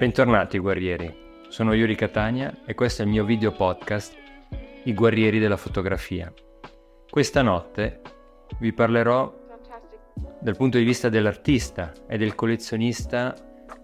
Bentornati 0.00 0.56
guerrieri, 0.56 1.14
sono 1.48 1.74
Yuri 1.74 1.94
Catania 1.94 2.60
e 2.64 2.72
questo 2.72 3.02
è 3.02 3.04
il 3.04 3.10
mio 3.10 3.22
video 3.22 3.52
podcast 3.52 4.16
I 4.84 4.94
guerrieri 4.94 5.38
della 5.38 5.58
fotografia. 5.58 6.32
Questa 7.10 7.42
notte 7.42 8.00
vi 8.60 8.72
parlerò 8.72 9.30
dal 10.40 10.56
punto 10.56 10.78
di 10.78 10.84
vista 10.84 11.10
dell'artista 11.10 11.92
e 12.08 12.16
del 12.16 12.34
collezionista 12.34 13.34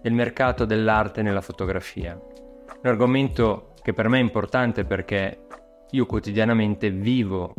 del 0.01 0.13
mercato 0.13 0.65
dell'arte 0.65 1.21
nella 1.21 1.41
fotografia. 1.41 2.19
Un 2.19 2.89
argomento 2.89 3.73
che 3.83 3.93
per 3.93 4.07
me 4.07 4.17
è 4.17 4.21
importante 4.23 4.85
perché 4.85 5.45
io 5.91 6.07
quotidianamente 6.07 6.89
vivo 6.89 7.53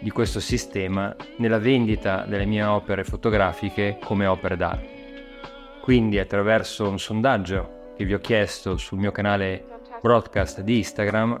di 0.00 0.08
questo 0.08 0.40
sistema 0.40 1.14
nella 1.36 1.58
vendita 1.58 2.24
delle 2.26 2.46
mie 2.46 2.62
opere 2.62 3.04
fotografiche 3.04 3.98
come 4.02 4.24
opere 4.24 4.56
d'arte. 4.56 4.97
Quindi 5.88 6.18
attraverso 6.18 6.86
un 6.86 6.98
sondaggio 6.98 7.94
che 7.96 8.04
vi 8.04 8.12
ho 8.12 8.18
chiesto 8.18 8.76
sul 8.76 8.98
mio 8.98 9.10
canale 9.10 9.64
broadcast 10.02 10.60
di 10.60 10.76
Instagram 10.76 11.40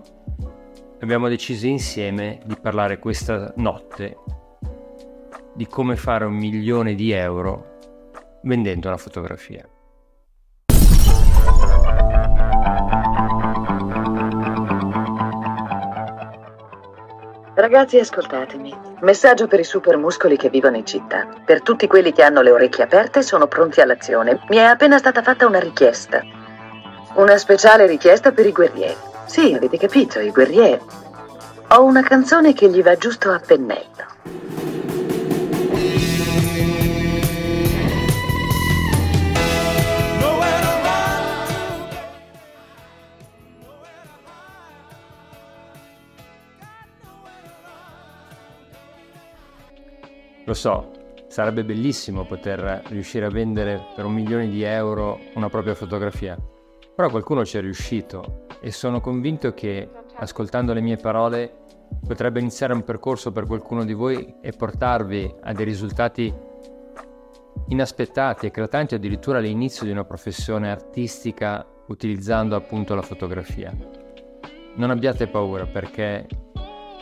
abbiamo 1.00 1.28
deciso 1.28 1.66
insieme 1.66 2.40
di 2.46 2.56
parlare 2.58 2.98
questa 2.98 3.52
notte 3.56 4.16
di 5.54 5.66
come 5.66 5.96
fare 5.96 6.24
un 6.24 6.32
milione 6.32 6.94
di 6.94 7.10
euro 7.10 7.76
vendendo 8.44 8.88
una 8.88 8.96
fotografia. 8.96 9.68
Ragazzi, 17.58 17.98
ascoltatemi. 17.98 18.72
Messaggio 19.00 19.48
per 19.48 19.58
i 19.58 19.64
super 19.64 19.96
muscoli 19.96 20.36
che 20.36 20.48
vivono 20.48 20.76
in 20.76 20.86
città. 20.86 21.26
Per 21.44 21.60
tutti 21.62 21.88
quelli 21.88 22.12
che 22.12 22.22
hanno 22.22 22.40
le 22.40 22.52
orecchie 22.52 22.84
aperte, 22.84 23.20
sono 23.20 23.48
pronti 23.48 23.80
all'azione. 23.80 24.38
Mi 24.48 24.58
è 24.58 24.62
appena 24.62 24.96
stata 24.96 25.22
fatta 25.22 25.44
una 25.44 25.58
richiesta. 25.58 26.22
Una 27.14 27.36
speciale 27.36 27.86
richiesta 27.86 28.30
per 28.30 28.46
i 28.46 28.52
guerrieri. 28.52 28.94
Sì, 29.26 29.54
avete 29.54 29.76
capito, 29.76 30.20
i 30.20 30.30
guerrieri. 30.30 30.80
Ho 31.70 31.82
una 31.82 32.02
canzone 32.02 32.52
che 32.52 32.68
gli 32.68 32.80
va 32.80 32.94
giusto 32.94 33.32
a 33.32 33.40
pennello. 33.44 34.06
Lo 50.48 50.54
so, 50.54 50.92
sarebbe 51.26 51.62
bellissimo 51.62 52.24
poter 52.24 52.80
riuscire 52.86 53.26
a 53.26 53.28
vendere 53.28 53.84
per 53.94 54.06
un 54.06 54.14
milione 54.14 54.48
di 54.48 54.62
euro 54.62 55.20
una 55.34 55.50
propria 55.50 55.74
fotografia, 55.74 56.38
però 56.94 57.10
qualcuno 57.10 57.44
ci 57.44 57.58
è 57.58 57.60
riuscito 57.60 58.46
e 58.58 58.72
sono 58.72 59.02
convinto 59.02 59.52
che 59.52 59.90
ascoltando 60.14 60.72
le 60.72 60.80
mie 60.80 60.96
parole 60.96 61.52
potrebbe 62.02 62.40
iniziare 62.40 62.72
un 62.72 62.82
percorso 62.82 63.30
per 63.30 63.44
qualcuno 63.44 63.84
di 63.84 63.92
voi 63.92 64.36
e 64.40 64.52
portarvi 64.52 65.34
a 65.42 65.52
dei 65.52 65.66
risultati 65.66 66.34
inaspettati, 67.66 68.46
eclatanti 68.46 68.94
addirittura 68.94 69.36
all'inizio 69.36 69.84
di 69.84 69.92
una 69.92 70.04
professione 70.04 70.70
artistica 70.70 71.62
utilizzando 71.88 72.56
appunto 72.56 72.94
la 72.94 73.02
fotografia. 73.02 73.70
Non 74.76 74.88
abbiate 74.88 75.26
paura 75.26 75.66
perché 75.66 76.26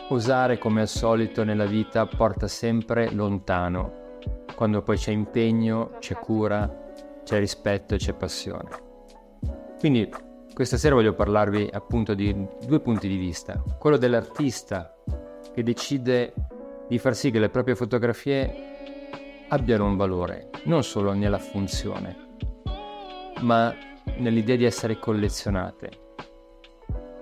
Osare 0.09 0.57
come 0.57 0.79
al 0.79 0.87
solito 0.87 1.43
nella 1.43 1.65
vita 1.65 2.05
porta 2.05 2.47
sempre 2.47 3.11
lontano, 3.11 4.19
quando 4.55 4.81
poi 4.81 4.95
c'è 4.95 5.11
impegno, 5.11 5.97
c'è 5.99 6.15
cura, 6.15 6.93
c'è 7.25 7.39
rispetto 7.39 7.93
e 7.93 7.97
c'è 7.97 8.13
passione. 8.13 8.69
Quindi 9.77 10.09
questa 10.53 10.77
sera 10.77 10.95
voglio 10.95 11.13
parlarvi 11.13 11.69
appunto 11.73 12.13
di 12.13 12.33
due 12.65 12.79
punti 12.79 13.09
di 13.09 13.17
vista. 13.17 13.61
Quello 13.77 13.97
dell'artista 13.97 14.95
che 15.53 15.61
decide 15.61 16.33
di 16.87 16.97
far 16.99 17.13
sì 17.13 17.29
che 17.29 17.39
le 17.39 17.49
proprie 17.49 17.75
fotografie 17.75 19.45
abbiano 19.49 19.87
un 19.87 19.97
valore, 19.97 20.51
non 20.63 20.83
solo 20.83 21.11
nella 21.11 21.37
funzione, 21.37 22.15
ma 23.41 23.75
nell'idea 24.19 24.55
di 24.55 24.63
essere 24.63 24.97
collezionate. 24.99 25.91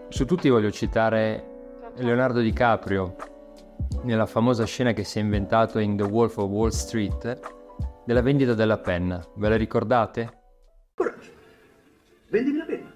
Su 0.10 0.26
tutti 0.26 0.50
voglio 0.50 0.70
citare 0.70 1.55
Leonardo 1.98 2.42
DiCaprio 2.42 3.16
nella 4.04 4.26
famosa 4.26 4.66
scena 4.66 4.92
che 4.92 5.06
si 5.06 5.20
è 5.20 5.22
inventato 5.22 5.80
in 5.80 5.96
The 5.96 6.04
Wolf 6.04 6.36
of 6.38 6.50
Wall 6.50 6.70
Street 6.70 7.40
della 8.06 8.22
vendita 8.22 8.54
della 8.54 8.78
penna. 8.78 9.26
Ve 9.36 9.48
la 9.48 9.56
ricordate? 9.56 10.42
Coraggio, 10.94 11.32
vendimi 12.28 12.58
la 12.58 12.66
penna. 12.66 12.94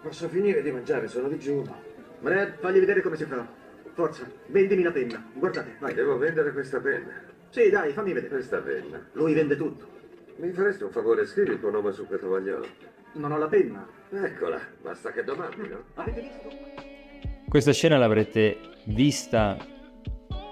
Posso 0.00 0.26
finire 0.28 0.62
di 0.62 0.70
mangiare, 0.70 1.06
sono 1.06 1.28
digiuno. 1.28 1.76
Brad, 2.20 2.56
fagli 2.60 2.78
vedere 2.78 3.02
come 3.02 3.16
si 3.16 3.24
fa. 3.24 3.46
Forza, 3.92 4.24
vendimi 4.46 4.82
la 4.82 4.90
penna. 4.90 5.22
Guardate, 5.34 5.76
vai. 5.78 5.92
Devo 5.92 6.16
vendere 6.16 6.52
questa 6.52 6.80
penna. 6.80 7.12
Sì, 7.50 7.68
dai, 7.68 7.92
fammi 7.92 8.14
vedere. 8.14 8.34
Questa 8.34 8.58
penna. 8.58 9.06
Lui 9.12 9.34
vende 9.34 9.54
tutto. 9.54 9.86
Mi 10.36 10.50
faresti 10.52 10.82
un 10.82 10.90
favore, 10.90 11.26
scrivi 11.26 11.52
il 11.52 11.60
tuo 11.60 11.70
nome 11.70 11.92
su 11.92 12.06
quel 12.06 12.20
tovagliolo. 12.20 12.66
Non 13.12 13.32
ho 13.32 13.36
la 13.36 13.48
penna. 13.48 13.86
Eccola, 14.10 14.60
basta 14.80 15.10
che 15.12 15.24
domandi, 15.24 15.68
no? 15.68 15.82
Avete 15.94 16.20
visto? 16.20 16.95
Questa 17.56 17.72
scena 17.72 17.96
l'avrete 17.96 18.58
vista 18.84 19.56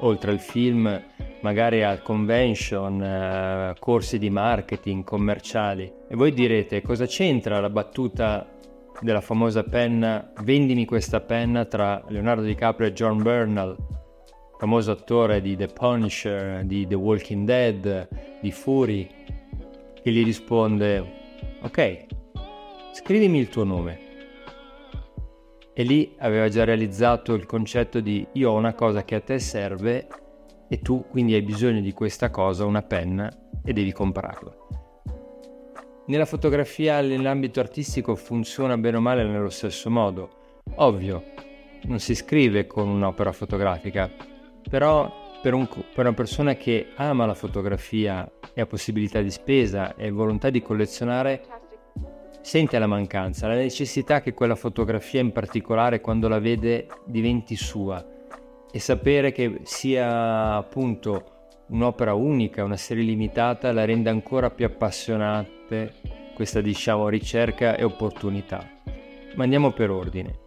oltre 0.00 0.30
al 0.30 0.38
film, 0.38 1.04
magari 1.42 1.82
a 1.82 2.00
convention, 2.00 2.98
uh, 2.98 3.78
corsi 3.78 4.16
di 4.18 4.30
marketing 4.30 5.04
commerciali. 5.04 5.92
E 6.08 6.16
voi 6.16 6.32
direte 6.32 6.80
cosa 6.80 7.04
c'entra 7.04 7.60
la 7.60 7.68
battuta 7.68 8.50
della 9.02 9.20
famosa 9.20 9.64
penna 9.64 10.32
Vendimi 10.44 10.86
questa 10.86 11.20
penna 11.20 11.66
tra 11.66 12.02
Leonardo 12.08 12.40
DiCaprio 12.40 12.88
e 12.88 12.94
John 12.94 13.22
Bernal, 13.22 13.76
famoso 14.56 14.90
attore 14.92 15.42
di 15.42 15.56
The 15.56 15.66
Punisher, 15.66 16.64
di 16.64 16.86
The 16.86 16.94
Walking 16.94 17.44
Dead, 17.44 18.08
di 18.40 18.50
Fury, 18.50 19.06
che 20.02 20.10
gli 20.10 20.24
risponde 20.24 21.04
ok, 21.60 22.06
scrivimi 22.94 23.40
il 23.40 23.50
tuo 23.50 23.64
nome 23.64 24.03
e 25.74 25.82
lì 25.82 26.14
aveva 26.18 26.48
già 26.48 26.64
realizzato 26.64 27.34
il 27.34 27.46
concetto 27.46 28.00
di 28.00 28.26
io 28.32 28.52
ho 28.52 28.56
una 28.56 28.74
cosa 28.74 29.04
che 29.04 29.16
a 29.16 29.20
te 29.20 29.40
serve 29.40 30.06
e 30.68 30.78
tu 30.78 31.04
quindi 31.10 31.34
hai 31.34 31.42
bisogno 31.42 31.80
di 31.80 31.92
questa 31.92 32.30
cosa, 32.30 32.64
una 32.64 32.82
penna, 32.82 33.30
e 33.64 33.72
devi 33.72 33.92
comprarla. 33.92 34.56
Nella 36.06 36.24
fotografia, 36.26 37.00
nell'ambito 37.00 37.60
artistico, 37.60 38.14
funziona 38.14 38.76
bene 38.76 38.98
o 38.98 39.00
male 39.00 39.24
nello 39.24 39.50
stesso 39.50 39.90
modo. 39.90 40.62
Ovvio, 40.76 41.22
non 41.84 41.98
si 41.98 42.14
scrive 42.14 42.66
con 42.66 42.88
un'opera 42.88 43.32
fotografica, 43.32 44.10
però 44.68 45.10
per, 45.42 45.54
un, 45.54 45.66
per 45.68 46.06
una 46.06 46.12
persona 46.12 46.54
che 46.54 46.88
ama 46.96 47.26
la 47.26 47.34
fotografia 47.34 48.30
e 48.52 48.60
ha 48.60 48.66
possibilità 48.66 49.20
di 49.20 49.30
spesa 49.30 49.94
e 49.96 50.10
volontà 50.10 50.50
di 50.50 50.62
collezionare, 50.62 51.44
sente 52.44 52.78
la 52.78 52.86
mancanza, 52.86 53.48
la 53.48 53.54
necessità 53.54 54.20
che 54.20 54.34
quella 54.34 54.54
fotografia 54.54 55.18
in 55.18 55.32
particolare 55.32 56.02
quando 56.02 56.28
la 56.28 56.38
vede 56.38 56.86
diventi 57.06 57.56
sua 57.56 58.06
e 58.70 58.78
sapere 58.78 59.32
che 59.32 59.60
sia 59.62 60.56
appunto 60.56 61.52
un'opera 61.68 62.12
unica, 62.12 62.62
una 62.62 62.76
serie 62.76 63.02
limitata, 63.02 63.72
la 63.72 63.86
rende 63.86 64.10
ancora 64.10 64.50
più 64.50 64.66
appassionante 64.66 65.94
questa 66.34 66.60
diciamo 66.60 67.08
ricerca 67.08 67.76
e 67.76 67.82
opportunità. 67.82 68.68
Ma 69.36 69.44
andiamo 69.44 69.72
per 69.72 69.90
ordine. 69.90 70.40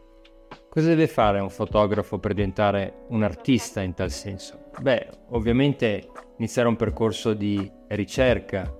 Cosa 0.69 0.89
deve 0.89 1.07
fare 1.07 1.39
un 1.39 1.49
fotografo 1.49 2.19
per 2.19 2.35
diventare 2.35 3.05
un 3.07 3.23
artista 3.23 3.81
in 3.81 3.95
tal 3.95 4.11
senso? 4.11 4.65
Beh, 4.79 5.07
ovviamente 5.29 6.09
iniziare 6.37 6.67
un 6.67 6.75
percorso 6.75 7.33
di 7.33 7.69
ricerca, 7.87 8.71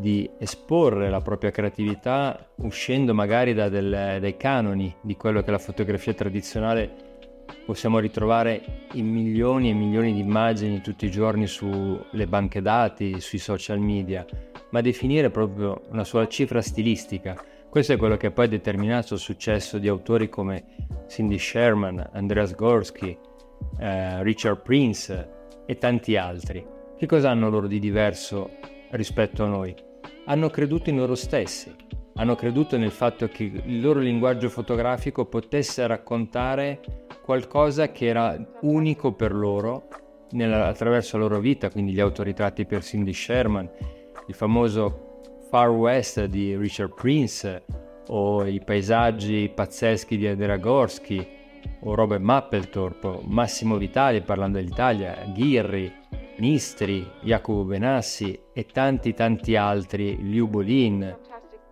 di 0.00 0.28
esporre 0.38 1.08
la 1.08 1.20
propria 1.20 1.52
creatività 1.52 2.48
uscendo 2.56 3.14
magari 3.14 3.54
da 3.54 3.68
del, 3.68 4.18
dai 4.20 4.36
canoni 4.36 4.92
di 5.00 5.16
quello 5.16 5.42
che 5.42 5.52
la 5.52 5.58
fotografia 5.58 6.12
tradizionale 6.14 7.12
possiamo 7.64 8.00
ritrovare 8.00 8.88
in 8.94 9.06
milioni 9.06 9.70
e 9.70 9.74
milioni 9.74 10.12
di 10.12 10.18
immagini 10.18 10.80
tutti 10.80 11.06
i 11.06 11.10
giorni 11.10 11.46
sulle 11.46 12.26
banche 12.26 12.60
dati, 12.60 13.20
sui 13.20 13.38
social 13.38 13.78
media, 13.78 14.26
ma 14.70 14.80
definire 14.80 15.30
proprio 15.30 15.82
una 15.90 16.04
sua 16.04 16.26
cifra 16.26 16.60
stilistica. 16.60 17.40
Questo 17.70 17.92
è 17.92 17.96
quello 17.96 18.16
che 18.16 18.30
poi 18.30 18.46
ha 18.46 18.48
determinato 18.48 19.14
il 19.14 19.20
successo 19.20 19.78
di 19.78 19.88
autori 19.88 20.28
come 20.28 20.64
Cindy 21.08 21.38
Sherman, 21.38 22.10
Andreas 22.12 22.54
Gorsky, 22.54 23.16
eh, 23.78 24.22
Richard 24.22 24.62
Prince 24.62 25.30
e 25.66 25.78
tanti 25.78 26.16
altri. 26.16 26.64
Che 26.96 27.06
cosa 27.06 27.30
hanno 27.30 27.48
loro 27.48 27.66
di 27.66 27.78
diverso 27.78 28.50
rispetto 28.94 29.44
a 29.44 29.48
noi. 29.48 29.74
Hanno 30.26 30.50
creduto 30.50 30.90
in 30.90 30.96
loro 30.96 31.14
stessi, 31.14 31.74
hanno 32.16 32.34
creduto 32.34 32.76
nel 32.76 32.90
fatto 32.90 33.28
che 33.28 33.42
il 33.42 33.80
loro 33.80 34.00
linguaggio 34.00 34.48
fotografico 34.48 35.26
potesse 35.26 35.86
raccontare 35.86 36.80
qualcosa 37.22 37.90
che 37.90 38.06
era 38.06 38.36
unico 38.62 39.12
per 39.12 39.34
loro 39.34 39.88
nella, 40.30 40.66
attraverso 40.66 41.16
la 41.16 41.24
loro 41.24 41.40
vita, 41.40 41.70
quindi 41.70 41.92
gli 41.92 42.00
autoritratti 42.00 42.66
per 42.66 42.82
Cindy 42.82 43.12
Sherman, 43.12 43.68
il 44.26 44.34
famoso 44.34 45.20
Far 45.50 45.70
West 45.70 46.24
di 46.24 46.56
Richard 46.56 46.94
Prince 46.94 47.64
o 48.08 48.44
i 48.44 48.60
paesaggi 48.62 49.50
pazzeschi 49.54 50.16
di 50.16 50.26
Andrea 50.26 50.56
Gorski 50.56 51.26
o 51.80 51.94
Robert 51.94 52.22
Mapplethorpe, 52.22 53.20
Massimo 53.24 53.76
Vitali 53.76 54.20
parlando 54.20 54.58
dell'Italia, 54.58 55.16
Ghirri, 55.32 55.92
Nistri, 56.36 57.08
Jacopo 57.20 57.64
Benassi 57.64 58.38
e 58.52 58.66
tanti 58.66 59.14
tanti 59.14 59.54
altri, 59.54 60.16
Liu 60.20 60.48
Bolin, 60.48 61.16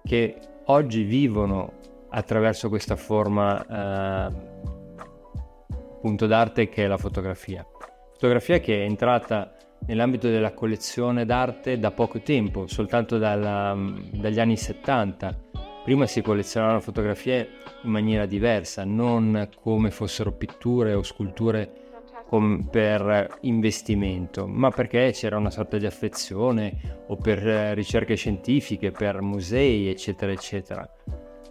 che 0.05 0.37
oggi 0.67 1.03
vivono 1.03 1.73
attraverso 2.11 2.69
questa 2.69 2.95
forma 2.95 4.31
eh, 4.31 6.27
d'arte 6.27 6.69
che 6.69 6.85
è 6.85 6.87
la 6.87 6.97
fotografia. 6.97 7.67
Fotografia 8.13 8.61
che 8.61 8.83
è 8.83 8.85
entrata 8.85 9.57
nell'ambito 9.87 10.29
della 10.29 10.53
collezione 10.53 11.25
d'arte 11.25 11.79
da 11.79 11.91
poco 11.91 12.21
tempo, 12.21 12.69
soltanto 12.69 13.19
dalla, 13.19 13.77
dagli 14.13 14.39
anni 14.39 14.57
70. 14.57 15.51
Prima 15.83 16.07
si 16.07 16.23
collezionavano 16.23 16.79
fotografie 16.79 17.49
in 17.83 17.91
maniera 17.91 18.27
diversa, 18.27 18.85
non 18.85 19.49
come 19.61 19.91
fossero 19.91 20.31
pitture 20.31 20.95
o 20.95 21.03
sculture 21.03 21.82
com- 22.33 22.67
per 22.71 23.37
investimento, 23.43 24.47
ma 24.47 24.71
perché 24.71 25.11
c'era 25.13 25.37
una 25.37 25.51
sorta 25.51 25.77
di 25.77 25.85
affezione 25.85 27.05
o 27.09 27.17
per 27.17 27.47
eh, 27.47 27.75
ricerche 27.75 28.15
scientifiche, 28.15 28.91
per 28.91 29.21
musei, 29.21 29.91
eccetera, 29.91 30.33
eccetera. 30.33 30.91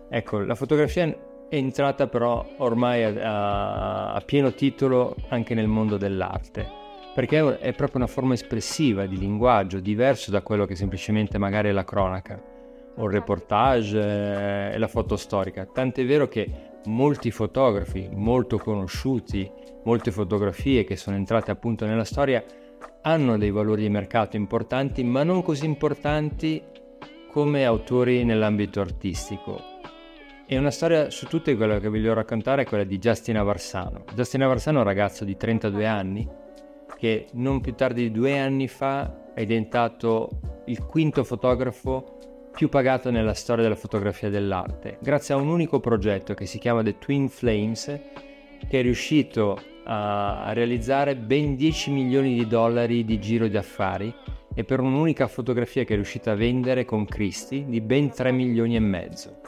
Ecco, 0.09 0.39
la 0.39 0.55
fotografia 0.55 1.05
è 1.05 1.55
entrata 1.55 2.07
però 2.07 2.43
ormai 2.57 3.03
a, 3.03 4.13
a 4.13 4.21
pieno 4.21 4.53
titolo 4.53 5.15
anche 5.29 5.53
nel 5.53 5.67
mondo 5.67 5.97
dell'arte 5.97 6.79
perché 7.13 7.59
è 7.59 7.73
proprio 7.73 7.97
una 7.97 8.07
forma 8.07 8.33
espressiva 8.33 9.05
di 9.05 9.17
linguaggio 9.17 9.81
diverso 9.81 10.31
da 10.31 10.41
quello 10.41 10.65
che 10.65 10.75
semplicemente 10.75 11.37
magari 11.37 11.67
è 11.67 11.73
la 11.73 11.83
cronaca 11.83 12.41
o 12.95 13.05
il 13.05 13.11
reportage 13.11 13.99
eh, 13.99 14.73
e 14.73 14.77
la 14.77 14.87
foto 14.87 15.15
storica. 15.17 15.65
Tant'è 15.65 16.05
vero 16.05 16.27
che 16.27 16.49
molti 16.85 17.29
fotografi 17.29 18.09
molto 18.11 18.57
conosciuti, 18.57 19.49
molte 19.83 20.11
fotografie 20.11 20.83
che 20.83 20.95
sono 20.95 21.15
entrate 21.15 21.51
appunto 21.51 21.85
nella 21.85 22.03
storia 22.03 22.43
hanno 23.03 23.37
dei 23.37 23.51
valori 23.51 23.83
di 23.83 23.89
mercato 23.89 24.35
importanti, 24.35 25.03
ma 25.03 25.23
non 25.23 25.41
così 25.41 25.65
importanti 25.65 26.61
come 27.31 27.65
autori 27.65 28.23
nell'ambito 28.23 28.81
artistico. 28.81 29.59
E 30.45 30.57
una 30.57 30.71
storia 30.71 31.09
su 31.09 31.27
tutte 31.27 31.55
quella 31.55 31.79
che 31.79 31.87
voglio 31.87 32.13
raccontare 32.13 32.63
è 32.63 32.65
quella 32.65 32.83
di 32.83 32.99
Justin 32.99 33.37
Avarsano. 33.37 34.03
Justin 34.13 34.43
Avarsano 34.43 34.79
è 34.79 34.81
un 34.81 34.87
ragazzo 34.87 35.23
di 35.23 35.37
32 35.37 35.85
anni 35.85 36.27
che 36.97 37.27
non 37.33 37.61
più 37.61 37.73
tardi 37.73 38.03
di 38.03 38.11
due 38.11 38.37
anni 38.37 38.67
fa 38.67 39.33
è 39.33 39.45
diventato 39.45 40.29
il 40.65 40.85
quinto 40.85 41.23
fotografo 41.23 42.17
più 42.51 42.69
pagato 42.69 43.09
nella 43.09 43.33
storia 43.33 43.63
della 43.63 43.75
fotografia 43.75 44.29
dell'arte, 44.29 44.97
grazie 45.01 45.33
a 45.33 45.37
un 45.37 45.47
unico 45.47 45.79
progetto 45.79 46.33
che 46.33 46.45
si 46.45 46.59
chiama 46.59 46.83
The 46.83 46.97
Twin 46.99 47.29
Flames, 47.29 47.85
che 48.67 48.79
è 48.79 48.81
riuscito 48.81 49.57
a, 49.85 50.51
realizzare 50.53 51.15
ben 51.15 51.55
10 51.55 51.91
milioni 51.91 52.33
di 52.33 52.47
dollari 52.47 53.03
di 53.03 53.19
giro 53.19 53.47
di 53.47 53.57
affari 53.57 54.13
e 54.53 54.63
per 54.63 54.79
un'unica 54.79 55.27
fotografia 55.27 55.83
che 55.83 55.93
è 55.93 55.95
riuscita 55.95 56.31
a 56.31 56.35
vendere 56.35 56.85
con 56.85 57.05
Christie 57.05 57.65
di 57.65 57.81
ben 57.81 58.09
3 58.09 58.31
milioni 58.31 58.75
e 58.75 58.79
mezzo. 58.79 59.39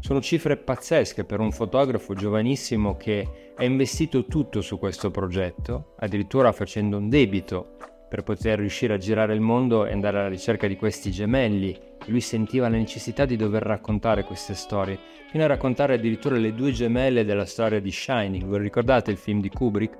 Sono 0.00 0.20
cifre 0.20 0.56
pazzesche 0.56 1.24
per 1.24 1.40
un 1.40 1.52
fotografo 1.52 2.14
giovanissimo 2.14 2.96
che 2.96 3.52
ha 3.54 3.64
investito 3.64 4.24
tutto 4.24 4.62
su 4.62 4.78
questo 4.78 5.10
progetto, 5.10 5.94
addirittura 5.98 6.52
facendo 6.52 6.96
un 6.96 7.10
debito 7.10 7.76
per 8.10 8.24
poter 8.24 8.58
riuscire 8.58 8.94
a 8.94 8.98
girare 8.98 9.34
il 9.34 9.40
mondo 9.40 9.86
e 9.86 9.92
andare 9.92 10.18
alla 10.18 10.28
ricerca 10.28 10.66
di 10.66 10.74
questi 10.74 11.12
gemelli. 11.12 11.78
Lui 12.06 12.20
sentiva 12.20 12.68
la 12.68 12.76
necessità 12.76 13.24
di 13.24 13.36
dover 13.36 13.62
raccontare 13.62 14.24
queste 14.24 14.54
storie, 14.54 14.98
fino 15.30 15.44
a 15.44 15.46
raccontare 15.46 15.94
addirittura 15.94 16.36
le 16.36 16.52
due 16.52 16.72
gemelle 16.72 17.24
della 17.24 17.46
storia 17.46 17.80
di 17.80 17.92
Shining. 17.92 18.42
Vi 18.42 18.58
ricordate 18.58 19.12
il 19.12 19.16
film 19.16 19.40
di 19.40 19.48
Kubrick? 19.48 19.98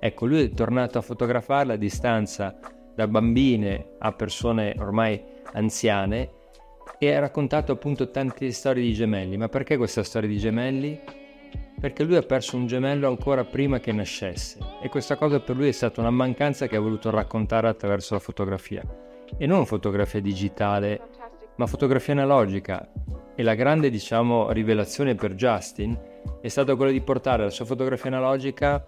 Ecco, 0.00 0.26
lui 0.26 0.42
è 0.42 0.50
tornato 0.50 0.98
a 0.98 1.02
fotografarla 1.02 1.74
a 1.74 1.76
distanza 1.76 2.58
da 2.96 3.06
bambine 3.06 3.92
a 4.00 4.10
persone 4.10 4.74
ormai 4.78 5.22
anziane 5.52 6.30
e 6.98 7.14
ha 7.14 7.20
raccontato 7.20 7.70
appunto 7.70 8.10
tante 8.10 8.50
storie 8.50 8.82
di 8.82 8.92
gemelli. 8.92 9.36
Ma 9.36 9.48
perché 9.48 9.76
questa 9.76 10.02
storia 10.02 10.28
di 10.28 10.38
gemelli? 10.38 11.21
Perché 11.82 12.04
lui 12.04 12.14
ha 12.14 12.22
perso 12.22 12.56
un 12.56 12.68
gemello 12.68 13.08
ancora 13.08 13.42
prima 13.42 13.80
che 13.80 13.90
nascesse 13.90 14.56
e 14.80 14.88
questa 14.88 15.16
cosa 15.16 15.40
per 15.40 15.56
lui 15.56 15.66
è 15.66 15.72
stata 15.72 16.00
una 16.00 16.10
mancanza 16.10 16.68
che 16.68 16.76
ha 16.76 16.80
voluto 16.80 17.10
raccontare 17.10 17.66
attraverso 17.66 18.14
la 18.14 18.20
fotografia. 18.20 18.84
E 19.36 19.46
non 19.46 19.66
fotografia 19.66 20.20
digitale, 20.20 21.00
ma 21.56 21.66
fotografia 21.66 22.12
analogica. 22.12 22.88
E 23.34 23.42
la 23.42 23.56
grande, 23.56 23.90
diciamo, 23.90 24.52
rivelazione 24.52 25.16
per 25.16 25.34
Justin 25.34 25.98
è 26.40 26.46
stata 26.46 26.76
quella 26.76 26.92
di 26.92 27.00
portare 27.00 27.42
la 27.42 27.50
sua 27.50 27.64
fotografia 27.64 28.10
analogica 28.10 28.86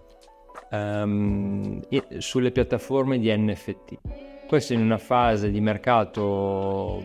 um, 0.71 1.81
sulle 2.19 2.51
piattaforme 2.51 3.19
di 3.19 3.29
NFT. 3.29 3.97
Questo 4.47 4.71
in 4.71 4.79
una 4.79 4.99
fase 4.99 5.51
di 5.51 5.59
mercato 5.59 7.03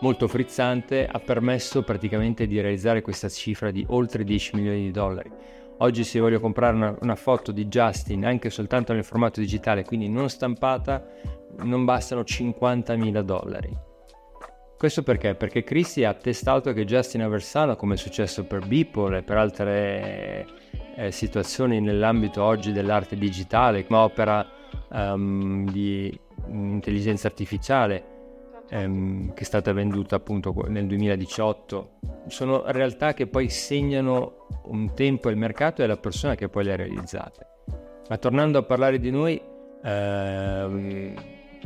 molto 0.00 0.28
frizzante 0.28 1.06
ha 1.06 1.18
permesso 1.18 1.82
praticamente 1.82 2.46
di 2.46 2.60
realizzare 2.60 3.02
questa 3.02 3.28
cifra 3.28 3.70
di 3.70 3.84
oltre 3.88 4.24
10 4.24 4.56
milioni 4.56 4.82
di 4.82 4.90
dollari. 4.90 5.30
Oggi 5.78 6.04
se 6.04 6.20
voglio 6.20 6.40
comprare 6.40 6.74
una, 6.74 6.96
una, 7.02 7.16
foto 7.16 7.52
di 7.52 7.66
Justin 7.66 8.24
anche 8.24 8.48
soltanto 8.48 8.94
nel 8.94 9.04
formato 9.04 9.40
digitale, 9.40 9.84
quindi 9.84 10.08
non 10.08 10.30
stampata, 10.30 11.06
non 11.58 11.84
bastano 11.84 12.22
50.000 12.22 13.20
dollari. 13.20 13.76
Questo 14.78 15.02
perché? 15.02 15.34
Perché 15.34 15.64
Christie 15.64 16.06
ha 16.06 16.10
attestato 16.10 16.72
che 16.72 16.84
Justin 16.84 17.22
Aversano, 17.22 17.76
come 17.76 17.94
è 17.94 17.96
successo 17.96 18.44
per 18.44 18.66
Beeple 18.66 19.18
e 19.18 19.22
per 19.22 19.36
altre 19.36 20.46
eh, 20.96 21.10
situazioni 21.10 21.80
nell'ambito 21.80 22.42
oggi 22.42 22.72
dell'arte 22.72 23.16
digitale, 23.16 23.86
come 23.86 23.98
opera 24.00 24.46
um, 24.90 25.70
di 25.70 26.18
intelligenza 26.48 27.26
artificiale, 27.26 28.15
ehm, 28.68 29.32
che 29.34 29.42
è 29.42 29.44
stata 29.44 29.72
venduta 29.72 30.16
appunto 30.16 30.54
nel 30.68 30.86
2018, 30.86 31.98
sono 32.28 32.64
realtà 32.66 33.14
che 33.14 33.26
poi 33.26 33.48
segnano 33.48 34.46
un 34.64 34.94
tempo 34.94 35.28
il 35.28 35.36
mercato 35.36 35.82
e 35.82 35.86
la 35.86 35.96
persona 35.96 36.34
che 36.34 36.48
poi 36.48 36.64
le 36.64 36.72
ha 36.72 36.76
realizzate. 36.76 37.46
Ma 38.08 38.16
tornando 38.18 38.58
a 38.58 38.62
parlare 38.62 38.98
di 38.98 39.10
noi, 39.10 39.40
ehm, 39.82 41.14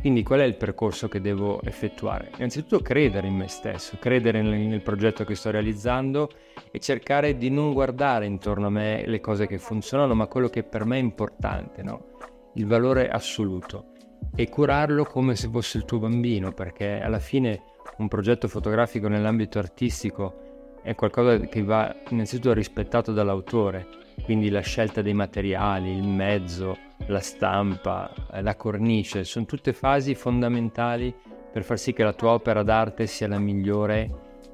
quindi 0.01 0.23
qual 0.23 0.41
è 0.41 0.45
il 0.45 0.57
percorso 0.57 1.09
che 1.09 1.21
devo 1.21 1.61
effettuare? 1.63 2.31
Innanzitutto 2.37 2.81
credere 2.81 3.27
in 3.27 3.35
me 3.35 3.49
stesso, 3.49 3.99
credere 3.99 4.41
nel, 4.41 4.59
nel, 4.59 4.81
progetto 4.81 5.25
che 5.25 5.35
sto 5.35 5.51
realizzando 5.51 6.31
e 6.71 6.79
cercare 6.79 7.37
di 7.37 7.51
non 7.51 7.75
guardare 7.75 8.25
intorno 8.25 8.69
a 8.69 8.71
me 8.71 9.05
le 9.07 9.21
cose 9.21 9.47
che 9.47 9.59
funzionano, 9.59 10.15
ma 10.15 10.27
quello 10.27 10.49
che 10.49 10.63
per 10.63 10.87
me 10.87 10.97
è 10.97 11.01
importante, 11.01 11.83
no? 11.83 12.09
il 12.55 12.67
valore 12.67 13.09
assoluto 13.09 13.93
e 14.35 14.49
curarlo 14.49 15.05
come 15.05 15.37
se 15.37 15.49
fosse 15.49 15.79
il 15.79 15.85
tuo 15.85 15.99
bambino, 15.99 16.53
perché 16.53 17.01
alla 17.01 17.19
fine 17.19 17.63
un 17.99 18.09
progetto 18.09 18.49
fotografico 18.49 19.09
nell'ambito 19.09 19.59
artistico 19.59 20.79
è 20.83 20.95
qualcosa 20.95 21.39
che 21.39 21.63
va 21.63 21.95
innanzitutto 22.09 22.53
rispettato 22.53 23.13
dall'autore, 23.13 23.87
quindi 24.25 24.49
la 24.49 24.61
scelta 24.61 25.03
dei 25.03 25.15
materiali, 25.15 25.95
il 25.95 26.09
mezzo, 26.09 26.77
la 27.07 27.21
stampa, 27.21 28.13
la 28.41 28.57
cornice, 28.57 29.25
sono 29.25 29.45
tutte 29.45 29.73
fasi 29.73 30.15
fondamentali 30.15 31.15
per 31.53 31.65
far 31.65 31.79
sì 31.79 31.93
che 31.93 32.05
la 32.05 32.13
tua 32.13 32.33
opera 32.33 32.63
d'arte 32.63 33.07
sia 33.07 33.29
la 33.29 33.39
migliore 33.39 34.09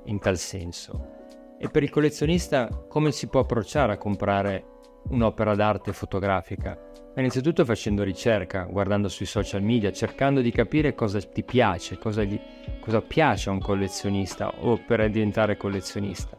in 0.05 0.19
tal 0.19 0.39
senso. 0.39 1.15
E 1.59 1.69
per 1.69 1.83
il 1.83 1.91
collezionista 1.91 2.69
come 2.89 3.13
si 3.13 3.29
può 3.29 3.41
approcciare 3.41 3.93
a 3.93 3.99
comprare 3.99 4.65
un'opera 5.11 5.55
d'arte 5.55 5.93
fotografica? 5.93 6.87
innanzitutto 7.21 7.65
facendo 7.65 8.03
ricerca, 8.03 8.65
guardando 8.65 9.09
sui 9.09 9.27
social 9.27 9.63
media, 9.63 9.91
cercando 9.91 10.41
di 10.43 10.51
capire 10.51 10.95
cosa 10.95 11.19
ti 11.19 11.43
piace, 11.43 11.99
cosa, 11.99 12.23
gli, 12.23 12.39
cosa 12.81 13.01
piace 13.01 13.49
a 13.49 13.53
un 13.53 13.61
collezionista 13.61 14.53
o 14.61 14.79
per 14.87 15.09
diventare 15.11 15.57
collezionista. 15.57 16.39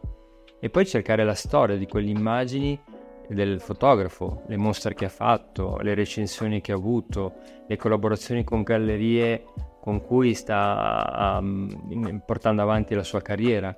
E 0.60 0.70
poi 0.70 0.86
cercare 0.86 1.24
la 1.24 1.34
storia 1.34 1.78
di 1.78 1.88
quelle 1.88 2.10
immagini 2.10 2.80
del 3.28 3.60
fotografo, 3.60 4.44
le 4.48 4.58
mostre 4.58 4.94
che 4.94 5.06
ha 5.06 5.10
fatto, 5.10 5.78
le 5.82 5.94
recensioni 5.94 6.62
che 6.62 6.72
ha 6.72 6.76
avuto, 6.76 7.34
le 7.68 7.76
collaborazioni 7.76 8.44
con 8.44 8.64
gallerie 8.64 9.46
con 9.82 10.02
cui 10.02 10.34
sta 10.34 11.38
um, 11.40 12.22
portando 12.26 12.62
avanti 12.62 12.94
la 12.94 13.04
sua 13.04 13.22
carriera. 13.22 13.76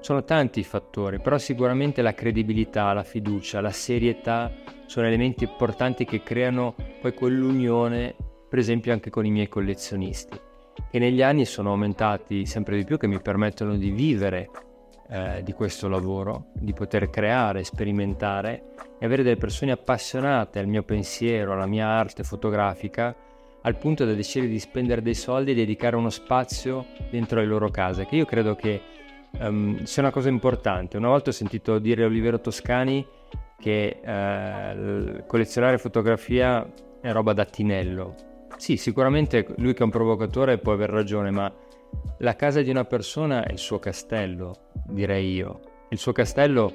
Sono 0.00 0.24
tanti 0.24 0.60
i 0.60 0.64
fattori, 0.64 1.20
però 1.20 1.38
sicuramente 1.38 2.02
la 2.02 2.14
credibilità, 2.14 2.92
la 2.92 3.02
fiducia, 3.02 3.60
la 3.60 3.72
serietà 3.72 4.50
sono 4.86 5.06
elementi 5.06 5.44
importanti 5.44 6.04
che 6.04 6.22
creano 6.22 6.74
poi 7.00 7.12
quell'unione, 7.12 8.14
per 8.48 8.58
esempio 8.58 8.92
anche 8.92 9.10
con 9.10 9.26
i 9.26 9.30
miei 9.30 9.48
collezionisti, 9.48 10.38
che 10.90 10.98
negli 10.98 11.20
anni 11.20 11.44
sono 11.44 11.70
aumentati 11.70 12.46
sempre 12.46 12.76
di 12.76 12.84
più, 12.84 12.96
che 12.96 13.08
mi 13.08 13.20
permettono 13.20 13.76
di 13.76 13.90
vivere 13.90 14.48
eh, 15.10 15.42
di 15.42 15.52
questo 15.52 15.88
lavoro, 15.88 16.46
di 16.54 16.72
poter 16.72 17.10
creare, 17.10 17.64
sperimentare 17.64 18.74
e 18.98 19.04
avere 19.04 19.22
delle 19.22 19.36
persone 19.36 19.72
appassionate 19.72 20.58
al 20.58 20.68
mio 20.68 20.84
pensiero, 20.84 21.52
alla 21.52 21.66
mia 21.66 21.86
arte 21.86 22.22
fotografica, 22.22 23.14
al 23.62 23.76
punto 23.76 24.04
da 24.04 24.14
decidere 24.14 24.50
di 24.50 24.58
spendere 24.58 25.02
dei 25.02 25.14
soldi 25.14 25.50
e 25.50 25.54
dedicare 25.54 25.96
uno 25.96 26.10
spazio 26.10 26.86
dentro 27.10 27.40
le 27.40 27.46
loro 27.46 27.68
case, 27.68 28.06
che 28.06 28.16
io 28.16 28.24
credo 28.24 28.54
che 28.54 28.80
um, 29.40 29.82
sia 29.84 30.02
una 30.02 30.12
cosa 30.12 30.28
importante. 30.28 30.96
Una 30.96 31.08
volta 31.08 31.30
ho 31.30 31.32
sentito 31.32 31.78
dire 31.78 32.04
Olivero 32.04 32.40
Toscani 32.40 33.06
che 33.58 34.00
uh, 34.02 35.26
collezionare 35.26 35.78
fotografia 35.78 36.66
è 37.00 37.12
roba 37.12 37.32
da 37.32 37.44
tinello. 37.44 38.14
Sì, 38.56 38.76
sicuramente 38.76 39.46
lui 39.58 39.72
che 39.72 39.80
è 39.80 39.84
un 39.84 39.90
provocatore 39.90 40.58
può 40.58 40.72
aver 40.72 40.90
ragione, 40.90 41.30
ma 41.30 41.52
la 42.18 42.36
casa 42.36 42.60
di 42.62 42.70
una 42.70 42.84
persona 42.84 43.44
è 43.44 43.52
il 43.52 43.58
suo 43.58 43.78
castello, 43.78 44.70
direi 44.88 45.32
io. 45.32 45.60
Il 45.90 45.98
suo 45.98 46.12
castello 46.12 46.74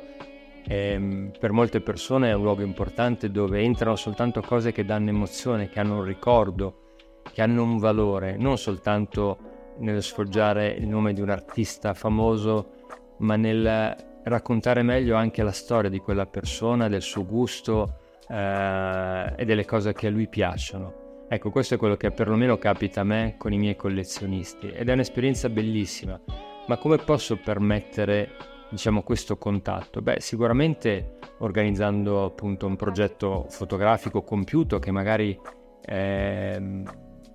è, 0.65 0.97
mm, 0.97 1.29
per 1.39 1.51
molte 1.51 1.81
persone 1.81 2.29
è 2.29 2.33
un 2.33 2.43
luogo 2.43 2.61
importante 2.61 3.29
dove 3.29 3.61
entrano 3.61 3.95
soltanto 3.95 4.41
cose 4.41 4.71
che 4.71 4.85
danno 4.85 5.09
emozione, 5.09 5.69
che 5.69 5.79
hanno 5.79 5.97
un 5.97 6.03
ricordo, 6.03 6.95
che 7.31 7.41
hanno 7.41 7.63
un 7.63 7.77
valore, 7.77 8.37
non 8.37 8.57
soltanto 8.57 9.51
nello 9.79 10.01
sfoggiare 10.01 10.69
il 10.69 10.87
nome 10.87 11.13
di 11.13 11.21
un 11.21 11.29
artista 11.29 11.93
famoso, 11.93 12.73
ma 13.17 13.35
nel 13.35 13.95
raccontare 14.23 14.81
meglio 14.83 15.15
anche 15.15 15.43
la 15.43 15.51
storia 15.51 15.89
di 15.89 15.99
quella 15.99 16.25
persona, 16.25 16.87
del 16.87 17.01
suo 17.01 17.25
gusto 17.25 17.99
eh, 18.27 19.33
e 19.35 19.45
delle 19.45 19.65
cose 19.65 19.93
che 19.93 20.07
a 20.07 20.09
lui 20.09 20.27
piacciono. 20.27 21.01
Ecco, 21.27 21.49
questo 21.49 21.75
è 21.75 21.77
quello 21.77 21.95
che 21.95 22.11
perlomeno 22.11 22.57
capita 22.57 23.01
a 23.01 23.03
me 23.03 23.35
con 23.37 23.53
i 23.53 23.57
miei 23.57 23.75
collezionisti 23.75 24.69
ed 24.69 24.89
è 24.89 24.93
un'esperienza 24.93 25.49
bellissima. 25.49 26.19
Ma 26.67 26.77
come 26.77 26.97
posso 26.97 27.37
permettere, 27.37 28.29
diciamo, 28.69 29.01
questo 29.01 29.37
contatto? 29.37 30.01
Beh, 30.01 30.19
sicuramente 30.19 31.17
organizzando 31.39 32.23
appunto 32.23 32.67
un 32.67 32.75
progetto 32.75 33.47
fotografico 33.49 34.21
compiuto 34.21 34.79
che 34.79 34.91
magari 34.91 35.37
eh, 35.85 36.83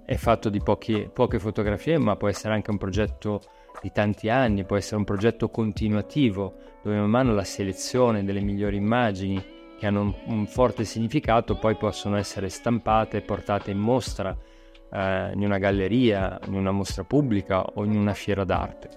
è 0.09 0.17
fatto 0.17 0.49
di 0.49 0.63
pochi, 0.63 1.11
poche 1.13 1.39
fotografie, 1.39 1.99
ma 1.99 2.17
può 2.17 2.29
essere 2.29 2.55
anche 2.55 2.71
un 2.71 2.79
progetto 2.79 3.43
di 3.83 3.93
tanti 3.93 4.31
anni, 4.31 4.65
può 4.65 4.77
essere 4.77 4.97
un 4.97 5.05
progetto 5.05 5.51
continuativo, 5.51 6.55
dove 6.83 6.97
man 6.97 7.11
mano 7.11 7.35
la 7.35 7.45
selezione 7.45 8.25
delle 8.25 8.41
migliori 8.41 8.79
immagini 8.79 9.45
che 9.79 9.87
hanno 9.87 10.01
un, 10.01 10.15
un 10.25 10.47
forte 10.47 10.87
significato 10.87 11.57
poi 11.59 11.77
possono 11.77 12.17
essere 12.17 12.49
stampate 12.49 13.19
e 13.19 13.21
portate 13.21 13.71
in 13.71 13.77
mostra 13.77 14.35
eh, 14.91 15.31
in 15.35 15.45
una 15.45 15.59
galleria, 15.59 16.41
in 16.47 16.55
una 16.55 16.73
mostra 16.73 17.05
pubblica 17.05 17.63
o 17.63 17.85
in 17.85 17.95
una 17.95 18.15
fiera 18.15 18.45
d'arte. 18.45 18.89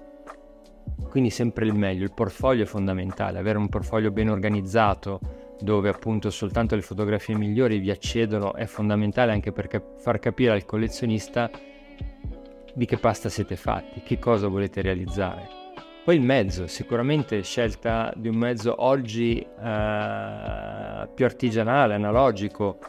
Quindi 1.09 1.29
sempre 1.29 1.65
il 1.65 1.73
meglio, 1.73 2.05
il 2.05 2.13
portfolio 2.13 2.63
è 2.63 2.67
fondamentale, 2.67 3.37
avere 3.37 3.57
un 3.57 3.67
portfolio 3.67 4.11
ben 4.11 4.29
organizzato 4.29 5.19
dove 5.61 5.89
appunto 5.89 6.29
soltanto 6.29 6.75
le 6.75 6.81
fotografie 6.81 7.35
migliori 7.35 7.79
vi 7.79 7.91
accedono 7.91 8.53
è 8.53 8.65
fondamentale 8.65 9.31
anche 9.31 9.51
per 9.51 9.67
cap- 9.67 9.99
far 9.99 10.19
capire 10.19 10.51
al 10.51 10.65
collezionista 10.65 11.49
di 12.73 12.85
che 12.85 12.97
pasta 12.97 13.29
siete 13.29 13.55
fatti, 13.55 14.01
che 14.01 14.19
cosa 14.19 14.47
volete 14.47 14.81
realizzare. 14.81 15.47
Poi 16.03 16.15
il 16.15 16.21
mezzo, 16.21 16.65
sicuramente 16.65 17.43
scelta 17.43 18.11
di 18.15 18.27
un 18.27 18.35
mezzo 18.35 18.83
oggi 18.83 19.39
eh, 19.39 21.09
più 21.13 21.25
artigianale, 21.25 21.93
analogico, 21.93 22.79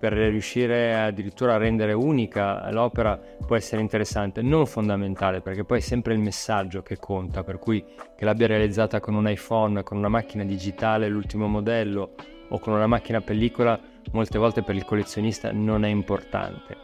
per 0.00 0.14
riuscire 0.14 0.98
addirittura 0.98 1.54
a 1.54 1.58
rendere 1.58 1.92
unica 1.92 2.70
l'opera 2.72 3.20
può 3.46 3.54
essere 3.54 3.82
interessante, 3.82 4.40
non 4.40 4.64
fondamentale 4.64 5.42
perché 5.42 5.62
poi 5.64 5.78
è 5.78 5.82
sempre 5.82 6.14
il 6.14 6.20
messaggio 6.20 6.80
che 6.80 6.96
conta, 6.96 7.44
per 7.44 7.58
cui 7.58 7.84
che 8.16 8.24
l'abbia 8.24 8.46
realizzata 8.46 8.98
con 8.98 9.14
un 9.14 9.28
iPhone, 9.28 9.82
con 9.82 9.98
una 9.98 10.08
macchina 10.08 10.42
digitale, 10.42 11.06
l'ultimo 11.08 11.48
modello 11.48 12.14
o 12.48 12.58
con 12.58 12.72
una 12.72 12.86
macchina 12.86 13.20
pellicola, 13.20 13.78
molte 14.12 14.38
volte 14.38 14.62
per 14.62 14.74
il 14.74 14.86
collezionista 14.86 15.52
non 15.52 15.84
è 15.84 15.88
importante. 15.88 16.78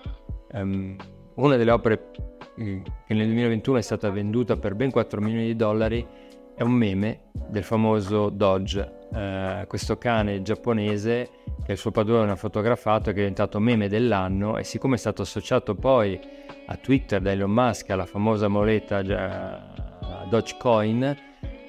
Um, 0.52 0.94
una 1.36 1.56
delle 1.56 1.70
opere 1.70 2.10
che 2.54 3.14
nel 3.14 3.26
2021 3.26 3.78
è 3.78 3.82
stata 3.82 4.10
venduta 4.10 4.56
per 4.56 4.74
ben 4.74 4.90
4 4.90 5.22
milioni 5.22 5.46
di 5.46 5.56
dollari, 5.56 6.06
è 6.54 6.62
un 6.62 6.72
meme 6.72 7.30
del 7.32 7.62
famoso 7.62 8.28
Dodge, 8.28 8.95
eh, 9.12 9.64
questo 9.68 9.96
cane 9.98 10.42
giapponese 10.42 11.28
che 11.64 11.72
il 11.72 11.78
suo 11.78 11.90
padrone 11.90 12.30
ha 12.30 12.36
fotografato 12.36 13.10
e 13.10 13.12
che 13.12 13.18
è 13.18 13.22
diventato 13.22 13.58
meme 13.58 13.88
dell'anno 13.88 14.56
e 14.56 14.64
siccome 14.64 14.94
è 14.94 14.98
stato 14.98 15.22
associato 15.22 15.74
poi 15.74 16.18
a 16.66 16.76
Twitter 16.76 17.20
da 17.20 17.30
Elon 17.30 17.50
Musk 17.50 17.90
alla 17.90 18.06
famosa 18.06 18.48
moneta 18.48 19.02
Dogecoin, 20.28 21.16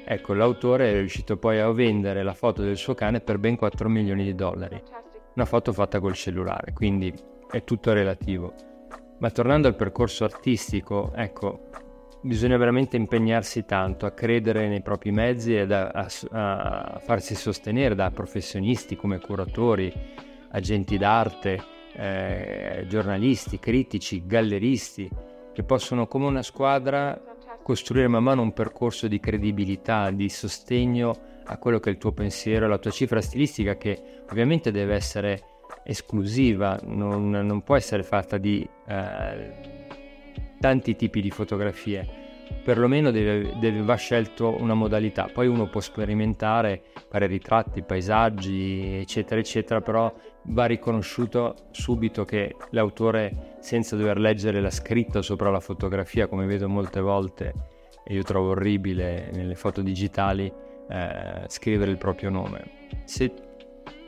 ecco 0.06 0.34
l'autore 0.34 0.92
è 0.92 0.94
riuscito 0.94 1.38
poi 1.38 1.60
a 1.60 1.72
vendere 1.72 2.24
la 2.24 2.34
foto 2.34 2.64
del 2.64 2.78
suo 2.78 2.94
cane 2.94 3.20
per 3.20 3.38
ben 3.38 3.56
4 3.56 3.90
milioni 3.90 4.24
di 4.24 4.36
dollari. 4.36 4.82
Una 5.36 5.46
foto 5.46 5.72
fatta 5.74 6.00
col 6.00 6.16
cellulare, 6.16 6.74
quindi 6.74 7.14
è 7.52 7.64
tutto 7.64 7.94
relativo. 7.94 8.54
Ma 9.20 9.30
tornando 9.30 9.68
al 9.68 9.76
percorso 9.76 10.24
artistico, 10.24 11.12
ecco, 11.16 11.70
bisogna 12.22 12.58
veramente 12.58 12.98
impegnarsi 12.98 13.66
tanto 13.66 14.06
a 14.06 14.12
credere 14.12 14.68
nei 14.68 14.82
propri 14.82 15.12
mezzi 15.12 15.56
e 15.56 15.62
a, 15.62 15.90
a, 15.90 16.08
a 16.32 17.00
farsi 17.00 17.36
sostenere 17.36 17.96
da 17.96 18.12
professionisti 18.12 18.96
come 18.96 19.20
curatori, 19.20 19.92
agenti 20.52 20.98
d'arte, 20.98 21.64
eh, 21.94 22.86
giornalisti, 22.88 23.60
critici, 23.60 24.26
galleristi, 24.26 25.10
che 25.54 25.64
possono 25.64 26.08
come 26.08 26.26
una 26.26 26.44
squadra 26.44 27.20
costruire 27.64 28.08
man 28.08 28.24
mano 28.24 28.44
un 28.44 28.54
percorso 28.54 29.08
di 29.08 29.20
credibilità, 29.20 30.10
di 30.12 30.30
sostegno 30.30 31.14
a 31.44 31.58
quello 31.58 31.80
che 31.80 31.90
è 31.90 31.94
il 31.94 31.98
tuo 31.98 32.14
pensiero, 32.14 32.68
la 32.68 32.78
tua 32.78 32.92
cifra 32.92 33.20
stilistica 33.22 33.76
che 33.76 34.22
ovviamente 34.30 34.72
deve 34.72 34.96
essere 34.96 35.44
esclusiva, 35.84 36.80
non, 36.84 37.30
non 37.30 37.64
può 37.64 37.76
essere 37.76 38.04
fatta 38.04 38.38
di 38.38 38.68
eh, 38.88 39.87
tanti 40.60 40.96
tipi 40.96 41.22
di 41.22 41.30
fotografie, 41.30 42.26
perlomeno 42.64 43.12
deve, 43.12 43.58
deve, 43.60 43.82
va 43.82 43.96
scelto 43.96 44.56
una 44.60 44.74
modalità, 44.74 45.30
poi 45.32 45.48
uno 45.48 45.68
può 45.68 45.82
sperimentare, 45.82 46.84
fare 47.10 47.28
ritratti, 47.28 47.82
paesaggi, 47.82 49.00
eccetera, 49.00 49.40
eccetera, 49.40 49.82
però 49.82 50.14
va 50.44 50.66
riconosciuto 50.66 51.56
subito 51.72 52.26
che 52.26 52.56
l'autore, 52.72 53.58
senza 53.60 53.96
dover 53.96 54.18
leggere 54.18 54.62
la 54.62 54.70
scritta 54.70 55.22
sopra 55.22 55.50
la 55.50 55.60
fotografia, 55.60 56.28
come 56.28 56.46
vedo 56.46 56.70
molte 56.70 57.02
volte, 57.02 57.54
e 58.06 58.14
io 58.14 58.24
trovo 58.24 58.52
orribile 58.52 59.30
nelle 59.34 59.56
foto 59.56 59.82
digitali, 59.82 60.52
eh, 60.90 61.44
scrivere 61.48 61.92
il 61.92 61.98
proprio 61.98 62.30
nome. 62.30 62.64
Se 63.04 63.34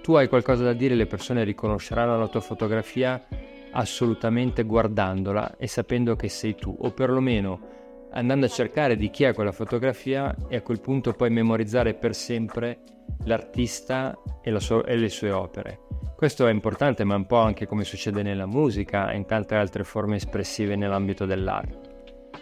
tu 0.02 0.14
hai 0.16 0.30
qualcosa 0.30 0.64
da 0.64 0.74
dire, 0.74 0.96
le 0.96 1.06
persone 1.06 1.44
riconosceranno 1.44 2.18
la 2.18 2.28
tua 2.30 2.40
fotografia 2.40 3.22
assolutamente 3.72 4.64
guardandola 4.64 5.58
e 5.58 5.68
sapendo 5.68 6.16
che 6.16 6.30
sei 6.30 6.56
tu, 6.56 6.76
o 6.78 6.92
perlomeno 6.92 7.78
andando 8.12 8.46
a 8.46 8.50
cercare 8.50 8.96
di 8.96 9.10
chi 9.10 9.24
è 9.24 9.34
quella 9.34 9.52
fotografia 9.52 10.36
e 10.48 10.58
a 10.58 10.62
quel 10.62 10.80
punto 10.80 11.14
poi 11.14 11.30
memorizzare 11.30 11.94
per 11.94 12.16
sempre 12.16 12.80
l'artista 13.26 14.18
e, 14.42 14.60
sua, 14.60 14.84
e 14.84 14.96
le 14.96 15.10
sue 15.10 15.32
opere. 15.32 15.80
Questo 16.16 16.48
è 16.48 16.52
importante, 16.52 17.04
ma 17.04 17.16
un 17.16 17.26
po' 17.26 17.38
anche 17.38 17.66
come 17.66 17.84
succede 17.84 18.24
nella 18.24 18.46
musica 18.46 19.12
e 19.12 19.16
in 19.16 19.26
tante 19.26 19.56
altre 19.56 19.84
forme 19.84 20.18
espressive 20.18 20.76
nell'ambito 20.76 21.26
dell'arte. 21.26 21.88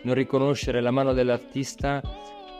Non 0.03 0.15
riconoscere 0.15 0.81
la 0.81 0.91
mano 0.91 1.13
dell'artista, 1.13 2.01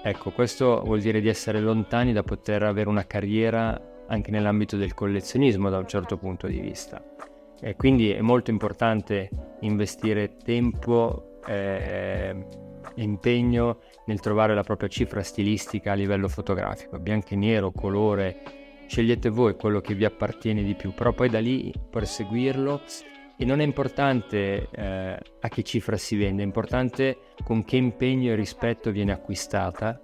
ecco, 0.03 0.31
questo 0.31 0.81
vuol 0.83 1.00
dire 1.00 1.19
di 1.21 1.27
essere 1.27 1.59
lontani 1.59 2.13
da 2.13 2.24
poter 2.24 2.63
avere 2.63 2.89
una 2.89 3.05
carriera 3.05 3.79
anche 4.07 4.31
nell'ambito 4.31 4.77
del 4.77 4.93
collezionismo 4.93 5.69
da 5.69 5.77
un 5.77 5.88
certo 5.88 6.17
punto 6.17 6.47
di 6.47 6.59
vista. 6.59 7.01
E 7.60 7.76
quindi 7.76 8.12
è 8.12 8.22
molto 8.22 8.52
importante 8.52 9.30
investire 9.62 10.38
tempo 10.38 11.40
e 11.48 12.36
impegno 12.96 13.80
nel 14.06 14.20
trovare 14.20 14.54
la 14.54 14.64
propria 14.64 14.90
cifra 14.90 15.24
stilistica 15.24 15.92
a 15.92 15.96
livello 15.96 16.28
fotografico, 16.28 17.00
bianco 17.00 17.30
e 17.30 17.36
nero, 17.36 17.72
colore, 17.72 18.42
scegliete 18.88 19.30
voi 19.30 19.56
quello 19.56 19.82
che 19.82 19.94
vi 19.94 20.06
appartiene 20.06 20.64
di 20.64 20.76
più, 20.76 20.94
però 20.94 21.14
poi 21.14 21.30
da 21.30 21.40
lì 21.40 21.74
perseguirlo. 21.90 22.82
E 23.40 23.46
non 23.46 23.60
è 23.60 23.64
importante 23.64 24.68
eh, 24.72 25.20
a 25.40 25.48
che 25.48 25.62
cifra 25.62 25.96
si 25.96 26.16
vende, 26.16 26.42
è 26.42 26.46
importante 26.46 27.18
con 27.44 27.64
che 27.64 27.78
impegno 27.78 28.32
e 28.32 28.36
rispetto 28.36 28.90
viene 28.90 29.12
acquistata 29.12 30.02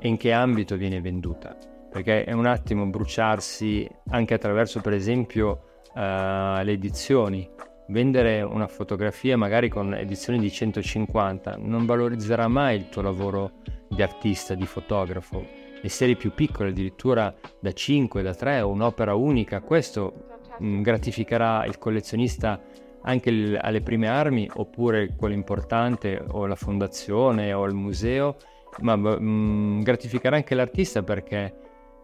e 0.00 0.08
in 0.08 0.16
che 0.16 0.32
ambito 0.32 0.76
viene 0.76 1.00
venduta. 1.00 1.56
Perché 1.88 2.24
è 2.24 2.32
un 2.32 2.46
attimo 2.46 2.84
bruciarsi 2.86 3.88
anche 4.08 4.34
attraverso 4.34 4.80
per 4.80 4.92
esempio 4.92 5.73
le 5.94 6.72
edizioni. 6.72 7.48
Vendere 7.88 8.40
una 8.40 8.66
fotografia 8.66 9.36
magari 9.36 9.68
con 9.68 9.94
edizioni 9.94 10.38
di 10.38 10.50
150 10.50 11.56
non 11.58 11.84
valorizzerà 11.84 12.48
mai 12.48 12.76
il 12.76 12.88
tuo 12.88 13.02
lavoro 13.02 13.52
di 13.88 14.02
artista, 14.02 14.54
di 14.54 14.66
fotografo. 14.66 15.44
Le 15.80 15.88
serie 15.88 16.16
più 16.16 16.32
piccole, 16.32 16.70
addirittura 16.70 17.34
da 17.60 17.72
5, 17.72 18.22
da 18.22 18.34
3 18.34 18.62
o 18.62 18.70
un'opera 18.70 19.14
unica, 19.14 19.60
questo 19.60 20.38
mh, 20.58 20.66
mm, 20.66 20.82
gratificherà 20.82 21.66
il 21.66 21.78
collezionista 21.78 22.58
anche 23.02 23.28
il, 23.28 23.58
alle 23.60 23.82
prime 23.82 24.08
armi 24.08 24.48
oppure 24.54 25.14
quello 25.14 25.34
importante 25.34 26.24
o 26.26 26.46
la 26.46 26.54
fondazione 26.54 27.52
o 27.52 27.66
il 27.66 27.74
museo, 27.74 28.36
ma 28.80 28.96
mh, 28.96 29.18
mm, 29.20 29.80
gratificherà 29.82 30.36
anche 30.36 30.54
l'artista 30.54 31.02
perché 31.02 31.54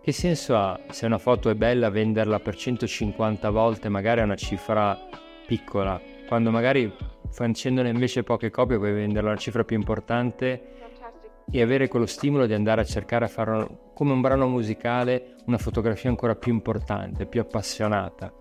che 0.03 0.13
senso 0.13 0.57
ha 0.57 0.81
se 0.91 1.07
una 1.07 1.19
foto 1.19 1.51
è 1.51 1.55
bella 1.55 1.91
venderla 1.91 2.41
per 2.41 2.57
150 2.57 3.51
volte 3.51 3.89
magari 3.89 4.21
a 4.21 4.25
una 4.25 4.37
cifra 4.37 4.99
piccola? 5.47 6.01
Quando 6.27 6.51
magari 6.51 6.93
facendone 7.31 7.91
invece 7.91 8.23
poche 8.23 8.51
copie 8.51 8.79
puoi 8.79 8.93
venderla 8.93 9.29
a 9.29 9.33
una 9.33 9.41
cifra 9.41 9.65
più 9.65 9.77
importante 9.77 10.79
e 11.51 11.63
avere 11.63 11.89
quello 11.89 12.07
stimolo 12.07 12.47
di 12.47 12.55
andare 12.55 12.81
a 12.81 12.85
cercare 12.85 13.25
a 13.25 13.29
fare 13.29 13.67
come 13.93 14.13
un 14.13 14.21
brano 14.21 14.49
musicale 14.49 15.35
una 15.47 15.59
fotografia 15.59 16.09
ancora 16.09 16.35
più 16.35 16.53
importante, 16.53 17.27
più 17.27 17.41
appassionata, 17.41 18.33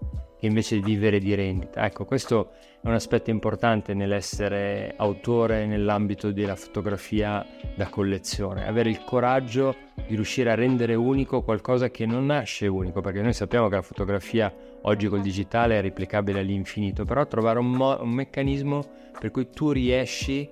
invece 0.41 0.75
di 0.75 0.81
vivere 0.81 1.19
di 1.19 1.36
rendita. 1.36 1.86
Ecco, 1.86 2.05
questo 2.05 2.51
è 2.81 2.88
un 2.88 2.93
aspetto 2.93 3.29
importante 3.29 3.93
nell'essere 3.93 4.93
autore 4.96 5.65
nell'ambito 5.65 6.31
della 6.31 6.55
fotografia 6.55 7.46
da 7.75 7.88
collezione, 7.88 8.67
avere 8.67 8.89
il 8.89 9.03
coraggio 9.03 9.75
di 10.08 10.15
riuscire 10.15 10.51
a 10.51 10.55
rendere 10.55 10.96
unico 10.96 11.41
qualcosa 11.41 11.89
che 11.89 12.05
non 12.05 12.27
nasce 12.27 12.67
unico, 12.67 13.01
perché 13.01 13.22
noi 13.22 13.34
sappiamo 13.34 13.67
che 13.67 13.75
la 13.75 13.81
fotografia 13.81 14.53
oggi 14.84 15.08
col 15.08 15.22
digitale 15.22 15.77
è 15.77 15.81
replicabile 15.81 16.39
all'infinito, 16.39 17.03
però 17.03 17.25
trovare 17.27 17.60
un, 17.60 17.72
mo- 17.72 18.01
un 18.01 18.10
meccanismo 18.10 18.84
per 19.19 19.31
cui 19.31 19.50
tu 19.50 19.72
riesci 19.72 20.50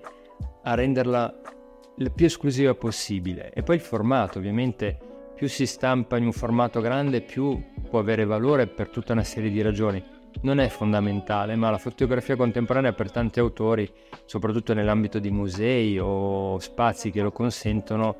a 0.63 0.73
renderla 0.73 1.33
il 1.99 2.11
più 2.11 2.25
esclusiva 2.25 2.75
possibile. 2.75 3.51
E 3.53 3.63
poi 3.63 3.75
il 3.77 3.81
formato, 3.81 4.37
ovviamente, 4.37 4.99
più 5.37 5.47
si 5.47 5.67
stampa 5.67 6.17
in 6.17 6.25
un 6.25 6.31
formato 6.31 6.81
grande, 6.81 7.21
più 7.21 7.61
può 7.87 7.99
avere 7.99 8.25
valore 8.25 8.65
per 8.65 8.89
tutta 8.89 9.13
una 9.13 9.23
serie 9.23 9.51
di 9.51 9.61
ragioni. 9.61 10.03
Non 10.41 10.59
è 10.59 10.67
fondamentale, 10.67 11.55
ma 11.55 11.69
la 11.69 11.77
fotografia 11.77 12.35
contemporanea 12.35 12.93
per 12.93 13.11
tanti 13.11 13.39
autori, 13.39 13.87
soprattutto 14.25 14.73
nell'ambito 14.73 15.19
di 15.19 15.29
musei 15.29 15.99
o 15.99 16.57
spazi 16.57 17.11
che 17.11 17.21
lo 17.21 17.31
consentono, 17.31 18.17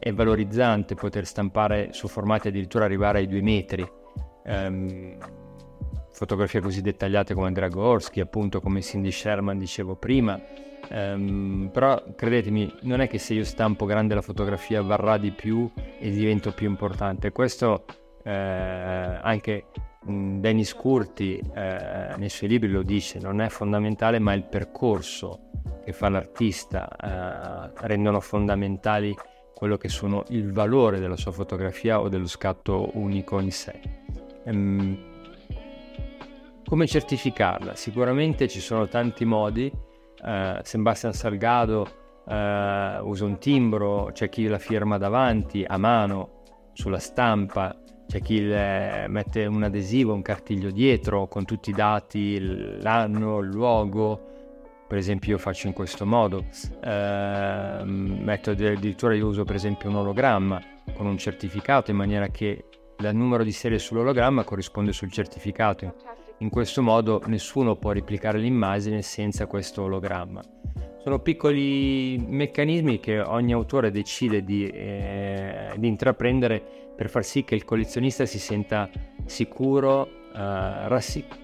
è 0.00 0.12
valorizzante 0.12 0.96
poter 0.96 1.26
stampare 1.26 1.92
su 1.92 2.08
formati 2.08 2.48
addirittura 2.48 2.84
arrivare 2.84 3.18
ai 3.18 3.28
due 3.28 3.40
metri. 3.40 3.88
Um, 4.44 5.16
fotografie 6.10 6.60
così 6.60 6.80
dettagliate 6.80 7.34
come 7.34 7.52
Dragorski, 7.52 8.18
appunto 8.18 8.60
come 8.60 8.82
Cindy 8.82 9.12
Sherman 9.12 9.58
dicevo 9.58 9.94
prima, 9.94 10.40
Um, 10.90 11.68
però 11.70 12.02
credetemi, 12.16 12.72
non 12.82 13.00
è 13.00 13.08
che 13.08 13.18
se 13.18 13.34
io 13.34 13.44
stampo 13.44 13.84
grande 13.84 14.14
la 14.14 14.22
fotografia 14.22 14.80
varrà 14.80 15.18
di 15.18 15.32
più 15.32 15.70
e 15.98 16.10
divento 16.10 16.52
più 16.52 16.66
importante. 16.66 17.30
Questo 17.30 17.84
eh, 18.24 18.30
anche 18.30 19.66
mh, 20.04 20.38
Dennis 20.40 20.74
Curti 20.74 21.38
eh, 21.54 22.14
nei 22.16 22.28
suoi 22.30 22.48
libri 22.48 22.70
lo 22.70 22.82
dice, 22.82 23.18
non 23.18 23.40
è 23.40 23.48
fondamentale, 23.48 24.18
ma 24.18 24.32
il 24.32 24.44
percorso 24.44 25.50
che 25.84 25.92
fa 25.92 26.08
l'artista 26.08 26.88
eh, 26.88 27.86
rendono 27.86 28.20
fondamentali 28.20 29.14
quello 29.54 29.76
che 29.76 29.88
sono 29.88 30.24
il 30.28 30.52
valore 30.52 31.00
della 31.00 31.16
sua 31.16 31.32
fotografia 31.32 32.00
o 32.00 32.08
dello 32.08 32.28
scatto 32.28 32.90
unico 32.94 33.40
in 33.40 33.50
sé. 33.50 33.80
Um, 34.44 34.98
come 36.64 36.86
certificarla? 36.86 37.74
Sicuramente 37.74 38.46
ci 38.46 38.60
sono 38.60 38.88
tanti 38.88 39.24
modi 39.24 39.72
eh, 40.24 40.60
Sebastian 40.62 41.12
Salgado 41.12 41.86
eh, 42.26 42.98
usa 43.02 43.24
un 43.24 43.38
timbro, 43.38 44.10
c'è 44.12 44.28
chi 44.28 44.46
la 44.46 44.58
firma 44.58 44.98
davanti 44.98 45.64
a 45.66 45.76
mano 45.78 46.42
sulla 46.72 46.98
stampa, 46.98 47.76
c'è 48.06 48.22
chi 48.22 48.40
mette 48.40 49.44
un 49.44 49.62
adesivo, 49.62 50.14
un 50.14 50.22
cartiglio 50.22 50.70
dietro 50.70 51.28
con 51.28 51.44
tutti 51.44 51.70
i 51.70 51.74
dati, 51.74 52.38
l'anno, 52.80 53.40
il 53.40 53.50
luogo. 53.50 54.24
Per 54.88 54.96
esempio 54.96 55.32
io 55.32 55.38
faccio 55.38 55.66
in 55.66 55.74
questo 55.74 56.06
modo, 56.06 56.46
eh, 56.82 57.82
metto 57.84 58.52
addirittura 58.52 59.14
io 59.14 59.26
uso 59.26 59.44
per 59.44 59.56
esempio 59.56 59.90
un 59.90 59.96
ologramma 59.96 60.58
con 60.94 61.04
un 61.04 61.18
certificato 61.18 61.90
in 61.90 61.98
maniera 61.98 62.28
che 62.28 62.64
il 62.98 63.10
numero 63.14 63.44
di 63.44 63.52
serie 63.52 63.78
sull'ologramma 63.78 64.44
corrisponde 64.44 64.92
sul 64.92 65.12
certificato 65.12 65.94
in 66.38 66.50
questo 66.50 66.82
modo 66.82 67.22
nessuno 67.26 67.76
può 67.76 67.92
replicare 67.92 68.38
l'immagine 68.38 69.02
senza 69.02 69.46
questo 69.46 69.82
ologramma. 69.82 70.42
Sono 71.02 71.20
piccoli 71.20 72.18
meccanismi 72.18 73.00
che 73.00 73.20
ogni 73.20 73.52
autore 73.52 73.90
decide 73.90 74.44
di, 74.44 74.68
eh, 74.68 75.72
di 75.76 75.88
intraprendere 75.88 76.62
per 76.94 77.08
far 77.08 77.24
sì 77.24 77.44
che 77.44 77.54
il 77.54 77.64
collezionista 77.64 78.26
si 78.26 78.38
senta 78.38 78.90
sicuro, 79.24 80.06
eh, 80.06 80.88
rassic- 80.88 81.38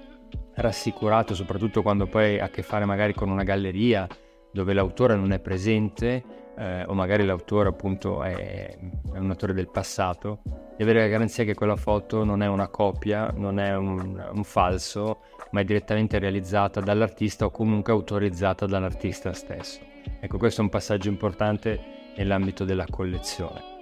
rassicurato, 0.55 1.35
soprattutto 1.35 1.83
quando 1.83 2.07
poi 2.07 2.39
ha 2.39 2.45
a 2.45 2.49
che 2.49 2.63
fare 2.63 2.85
magari 2.85 3.15
con 3.15 3.31
una 3.31 3.43
galleria 3.43 4.07
dove 4.53 4.73
l'autore 4.73 5.17
non 5.17 5.33
è 5.33 5.41
presente 5.41 6.23
eh, 6.57 6.85
o 6.85 6.95
magari 6.95 7.25
l'autore 7.25 7.69
appunto 7.69 8.23
è, 8.23 8.77
è, 8.77 9.19
un 9.19 9.31
autore 9.31 9.53
del 9.53 9.69
passato, 9.69 10.41
di 10.77 10.83
avere 10.83 11.01
la 11.01 11.09
garanzia 11.09 11.45
che 11.45 11.55
quella 11.55 11.77
foto 11.77 12.25
non 12.25 12.43
è 12.43 12.47
una 12.47 12.69
copia, 12.69 13.33
non 13.35 13.59
è 13.59 13.77
un, 13.77 14.31
un 14.33 14.45
falso, 14.45 15.21
ma 15.51 15.61
è 15.61 15.65
direttamente 15.65 16.19
realizzata 16.19 16.81
dall'artista 16.81 17.45
o 17.45 17.51
comunque 17.51 17.93
autorizzata 17.93 18.67
dall'artista 18.67 19.33
stesso. 19.33 19.81
Ecco, 20.21 20.39
questo 20.39 20.61
è 20.61 20.65
un 20.65 20.71
passaggio 20.71 21.09
importante 21.09 22.13
nell'ambito 22.17 22.65
della 22.65 22.87
collezione. 22.89 23.73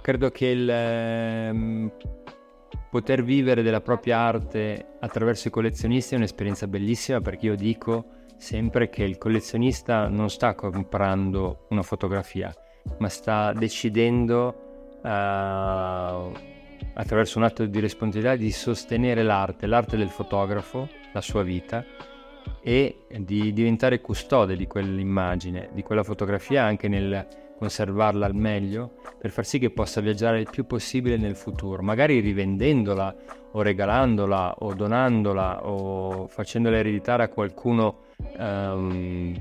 Credo 0.00 0.30
che 0.30 0.46
il 0.46 0.68
eh, 0.68 1.90
poter 2.90 3.24
vivere 3.24 3.62
della 3.62 3.80
propria 3.80 4.18
arte 4.18 4.96
attraverso 5.00 5.48
i 5.48 5.50
collezionisti 5.50 6.14
è 6.14 6.16
un'esperienza 6.16 6.66
bellissima 6.66 7.20
perché 7.20 7.46
io 7.46 7.56
dico 7.56 8.13
sempre 8.36 8.88
che 8.88 9.04
il 9.04 9.18
collezionista 9.18 10.08
non 10.08 10.30
sta 10.30 10.54
comprando 10.54 11.66
una 11.70 11.82
fotografia, 11.82 12.54
ma 12.98 13.08
sta 13.08 13.52
decidendo 13.52 14.98
uh, 15.02 16.32
attraverso 16.94 17.38
un 17.38 17.44
atto 17.44 17.64
di 17.66 17.80
responsabilità 17.80 18.36
di 18.36 18.50
sostenere 18.50 19.22
l'arte, 19.22 19.66
l'arte 19.66 19.96
del 19.96 20.10
fotografo, 20.10 20.88
la 21.12 21.20
sua 21.20 21.42
vita 21.42 21.84
e 22.60 23.06
di 23.18 23.52
diventare 23.52 24.00
custode 24.00 24.56
di 24.56 24.66
quell'immagine, 24.66 25.70
di 25.72 25.82
quella 25.82 26.02
fotografia 26.02 26.64
anche 26.64 26.88
nel 26.88 27.26
conservarla 27.56 28.26
al 28.26 28.34
meglio 28.34 28.96
per 29.18 29.30
far 29.30 29.46
sì 29.46 29.58
che 29.58 29.70
possa 29.70 30.00
viaggiare 30.00 30.40
il 30.40 30.48
più 30.50 30.66
possibile 30.66 31.16
nel 31.16 31.36
futuro, 31.36 31.82
magari 31.82 32.20
rivendendola 32.20 33.14
o 33.52 33.62
regalandola 33.62 34.56
o 34.58 34.74
donandola 34.74 35.66
o 35.66 36.26
facendola 36.26 36.76
ereditare 36.76 37.22
a 37.22 37.28
qualcuno 37.28 38.02
um, 38.38 39.34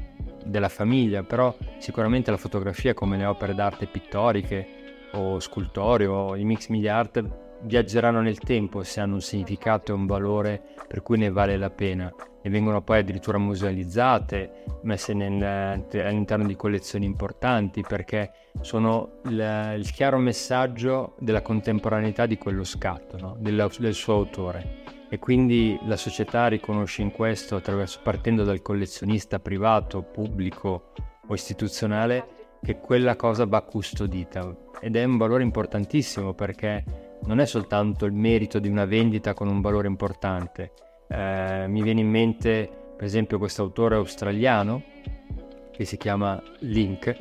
della 0.46 0.70
famiglia, 0.70 1.24
però 1.24 1.56
sicuramente 1.78 2.32
la 2.32 2.38
fotografia 2.38 2.94
come 2.94 3.18
le 3.18 3.26
opere 3.26 3.54
d'arte 3.54 3.88
pittoriche 3.88 4.68
o 5.14 5.40
scultori 5.40 6.06
o 6.06 6.36
i 6.36 6.44
mix 6.44 6.68
media 6.70 6.98
art 6.98 7.24
viaggeranno 7.62 8.22
nel 8.22 8.40
tempo 8.40 8.84
se 8.84 9.00
hanno 9.00 9.16
un 9.16 9.22
significato 9.22 9.92
e 9.92 9.96
un 9.96 10.06
valore 10.06 10.62
per 10.88 11.02
cui 11.02 11.18
ne 11.18 11.30
vale 11.30 11.58
la 11.58 11.70
pena 11.70 12.14
e 12.42 12.50
vengono 12.50 12.82
poi 12.82 13.00
addirittura 13.00 13.38
musealizzate, 13.38 14.66
messe 14.82 15.14
nel, 15.14 15.42
all'interno 15.42 16.46
di 16.46 16.58
collezioni 16.58 17.06
importanti 17.06 17.82
perché 17.88 18.32
sono 18.60 19.22
il, 19.26 19.76
il, 19.78 19.92
chiaro 19.92 20.18
messaggio 20.18 21.16
della 21.20 21.42
contemporaneità 21.42 22.26
di 22.26 22.38
quello 22.38 22.66
scatto, 22.66 23.18
no? 23.18 23.38
del, 23.40 23.72
del 23.80 23.94
suo 23.94 24.16
autore 24.16 24.82
e 25.14 25.20
quindi 25.20 25.78
la 25.84 25.96
società 25.96 26.48
riconosce 26.48 27.04
in 27.04 27.12
questo, 27.12 27.62
partendo 28.02 28.44
dal 28.44 28.64
collezionista 28.64 29.38
privato, 29.38 30.02
pubblico 30.02 30.92
o 31.28 31.34
istituzionale, 31.36 32.58
che 32.64 32.80
quella 32.80 33.16
cosa 33.16 33.46
va 33.46 33.62
custodita 33.62 34.72
ed 34.80 34.96
è 34.96 35.04
un 35.04 35.18
valore 35.18 35.44
importantissimo 35.44 36.34
perché 36.34 37.20
non 37.26 37.40
è 37.40 37.46
soltanto 37.46 38.06
il 38.06 38.14
merito 38.14 38.58
di 38.58 38.68
una 38.68 38.86
vendita 38.86 39.36
con 39.36 39.48
un 39.48 39.62
valore 39.62 39.88
importante. 39.88 40.72
Eh, 41.08 41.66
mi 41.68 41.84
viene 41.84 42.02
in 42.02 42.10
mente 42.10 42.68
per 42.98 43.06
esempio 43.06 43.38
questo 43.38 43.62
autore 43.62 43.94
australiano 43.94 44.82
che 45.72 45.86
si 45.86 45.96
chiama 45.96 46.42
Link, 46.62 47.16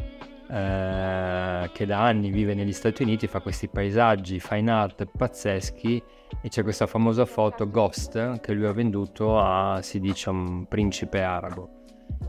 eh, 0.53 1.71
che 1.73 1.87
da 1.87 2.05
anni 2.05 2.31
vive 2.31 2.53
negli 2.53 2.75
Stati 2.75 3.03
Uniti, 3.03 3.27
fa 3.27 3.41
questi 3.41 3.69
paesaggi 3.69 4.39
fine 4.39 4.71
art 4.71 5.07
pazzeschi 5.17 6.03
e 6.43 6.49
c'è 6.51 6.63
questa 6.63 6.87
famosa 6.87 7.25
foto 7.25 7.71
Ghost 7.71 8.41
che 8.41 8.53
lui 8.53 8.67
ha 8.67 8.73
venduto 8.73 9.39
a, 9.39 9.81
si 9.81 9.99
dice, 9.99 10.29
un 10.29 10.67
principe 10.69 11.23
arabo. 11.23 11.85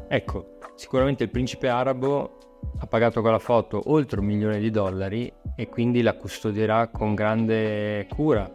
Ecco, 0.08 0.58
sicuramente 0.76 1.24
il 1.24 1.32
principe 1.32 1.68
arabo 1.68 2.62
ha 2.80 2.88
pagato 2.88 3.20
quella 3.20 3.40
foto 3.40 3.82
oltre 3.88 4.22
un 4.22 4.26
milione 4.26 4.60
di 4.60 4.70
dollari 4.70 5.32
e 5.58 5.68
quindi 5.68 6.02
la 6.02 6.14
custodierà 6.14 6.88
con 6.88 7.16
grande 7.16 8.08
cura, 8.08 8.50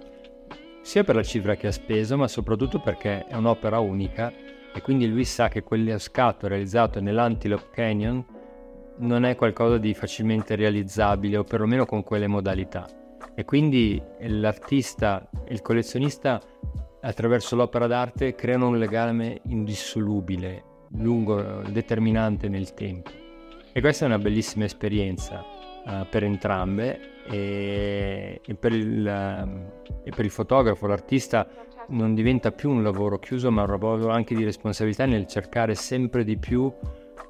sia 0.80 1.04
per 1.04 1.14
la 1.14 1.22
cifra 1.22 1.56
che 1.56 1.66
ha 1.66 1.72
speso, 1.72 2.16
ma 2.16 2.26
soprattutto 2.26 2.80
perché 2.80 3.26
è 3.26 3.34
un'opera 3.34 3.80
unica 3.80 4.32
e 4.74 4.80
quindi 4.80 5.06
lui 5.06 5.24
sa 5.26 5.48
che 5.48 5.62
quello 5.62 5.98
scatto 5.98 6.48
realizzato 6.48 7.02
nell'Antelope 7.02 7.68
Canyon 7.70 8.24
non 8.98 9.24
è 9.24 9.34
qualcosa 9.34 9.78
di 9.78 9.94
facilmente 9.94 10.56
realizzabile 10.56 11.38
o 11.38 11.44
perlomeno 11.44 11.86
con 11.86 12.02
quelle 12.02 12.26
modalità 12.26 12.86
e 13.34 13.44
quindi 13.44 14.02
l'artista 14.20 15.28
e 15.44 15.52
il 15.52 15.62
collezionista 15.62 16.40
attraverso 17.00 17.54
l'opera 17.54 17.86
d'arte 17.86 18.34
creano 18.34 18.68
un 18.68 18.78
legame 18.78 19.40
indissolubile, 19.44 20.64
lungo, 20.96 21.62
determinante 21.68 22.48
nel 22.48 22.74
tempo. 22.74 23.10
E 23.72 23.80
questa 23.80 24.04
è 24.04 24.08
una 24.08 24.18
bellissima 24.18 24.64
esperienza 24.64 25.44
uh, 25.84 26.06
per 26.10 26.24
entrambe 26.24 27.22
e, 27.30 28.40
e, 28.44 28.54
per 28.54 28.72
il, 28.72 29.04
uh, 29.06 29.98
e, 30.02 30.10
per 30.10 30.24
il, 30.24 30.32
fotografo, 30.32 30.88
l'artista 30.88 31.46
non 31.90 32.14
diventa 32.14 32.50
più 32.50 32.70
un 32.70 32.82
lavoro 32.82 33.18
chiuso, 33.20 33.52
ma 33.52 33.62
un 33.62 33.70
lavoro 33.70 34.08
anche 34.08 34.34
di 34.34 34.42
responsabilità 34.42 35.06
nel 35.06 35.26
cercare 35.26 35.76
sempre 35.76 36.24
di 36.24 36.36
più 36.36 36.72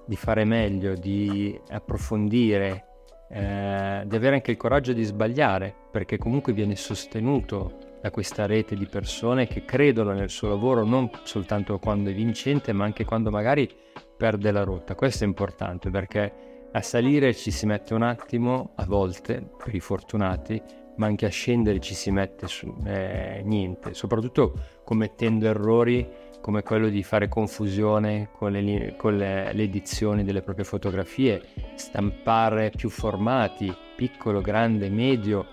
di 0.09 0.17
fare 0.17 0.45
meglio, 0.45 0.95
di 0.95 1.61
approfondire, 1.69 2.87
eh, 3.29 4.05
di 4.07 4.17
avere 4.17 4.37
anche 4.37 4.53
il 4.53 4.57
coraggio 4.57 4.95
di 4.95 5.05
sbagliare, 5.05 5.75
perché 5.91 6.17
comunque 6.17 6.55
viene 6.55 6.77
sostenuto 6.77 7.77
da 8.01 8.11
questa 8.11 8.47
rete 8.47 8.75
di 8.75 8.87
persone 8.87 9.47
che 9.47 9.67
credono 9.67 10.13
nel 10.13 10.31
suo 10.31 10.49
lavoro 10.49 10.83
non 10.85 11.11
soltanto 11.25 11.79
quando 11.79 12.09
è 12.09 12.15
vincente, 12.15 12.73
ma 12.73 12.85
anche 12.85 13.05
quando 13.05 13.31
magari 13.31 13.69
perde 14.17 14.51
la 14.51 14.65
rotta. 14.65 14.95
Questo 14.95 15.25
è 15.25 15.27
importante 15.27 15.91
perché 15.91 16.33
a 16.73 16.81
salire 16.81 17.35
ci 17.35 17.51
si 17.51 17.67
mette 17.67 17.93
un 17.93 18.03
attimo, 18.03 18.73
a 18.77 18.87
volte, 18.87 19.47
per 19.63 19.75
i 19.75 19.81
fortunati, 19.81 20.63
ma 20.97 21.07
anche 21.07 21.27
a 21.27 21.31
scendere 21.31 21.81
ci 21.81 21.95
si 21.95 22.11
mette 22.11 22.47
su, 22.47 22.75
eh, 22.87 23.43
niente, 23.45 23.93
soprattutto 23.93 24.55
commettendo 24.85 25.47
errori 25.47 26.07
come 26.41 26.63
quello 26.63 26.89
di 26.89 27.03
fare 27.03 27.29
confusione 27.29 28.31
con, 28.37 28.53
le, 28.53 28.95
con 28.97 29.17
le, 29.17 29.53
le 29.53 29.63
edizioni 29.63 30.25
delle 30.25 30.43
proprie 30.43 30.65
fotografie, 30.65 31.43
stampare 31.75 32.71
più 32.75 32.89
formati, 32.89 33.75
piccolo, 33.97 34.41
grande, 34.41 34.89
medio, 34.89 35.47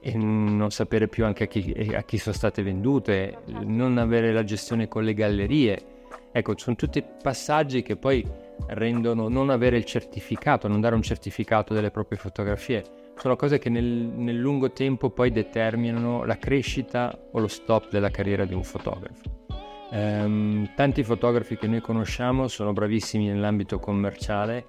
e 0.00 0.16
non 0.18 0.70
sapere 0.70 1.08
più 1.08 1.24
anche 1.24 1.44
a 1.44 1.46
chi, 1.46 1.72
a 1.94 2.02
chi, 2.02 2.18
sono 2.18 2.34
state 2.34 2.62
vendute, 2.62 3.38
non 3.64 3.96
avere 3.96 4.32
la 4.32 4.44
gestione 4.44 4.86
con 4.86 5.02
le 5.02 5.14
gallerie. 5.14 5.92
Ecco, 6.30 6.58
sono 6.58 6.76
tutti 6.76 7.02
passaggi 7.22 7.82
che 7.82 7.96
poi 7.96 8.22
rendono 8.66 9.28
non 9.28 9.48
avere 9.48 9.78
il 9.78 9.84
certificato, 9.84 10.68
non 10.68 10.80
dare 10.80 10.94
un 10.94 11.02
certificato 11.02 11.72
delle 11.72 11.90
proprie 11.90 12.18
fotografie, 12.18 12.84
sono 13.16 13.36
cose 13.36 13.58
che 13.58 13.70
nel, 13.70 13.84
nel 13.84 14.36
lungo 14.36 14.72
tempo 14.72 15.08
poi 15.10 15.30
determinano 15.30 16.24
la 16.24 16.36
crescita 16.36 17.16
o 17.32 17.38
lo 17.38 17.48
stop 17.48 17.90
della 17.90 18.10
carriera 18.10 18.44
di 18.44 18.54
un 18.54 18.64
fotografo. 18.64 19.42
Um, 19.94 20.72
tanti 20.74 21.04
fotografi 21.04 21.56
che 21.56 21.68
noi 21.68 21.80
conosciamo 21.80 22.48
sono 22.48 22.72
bravissimi 22.72 23.28
nell'ambito 23.28 23.78
commerciale, 23.78 24.66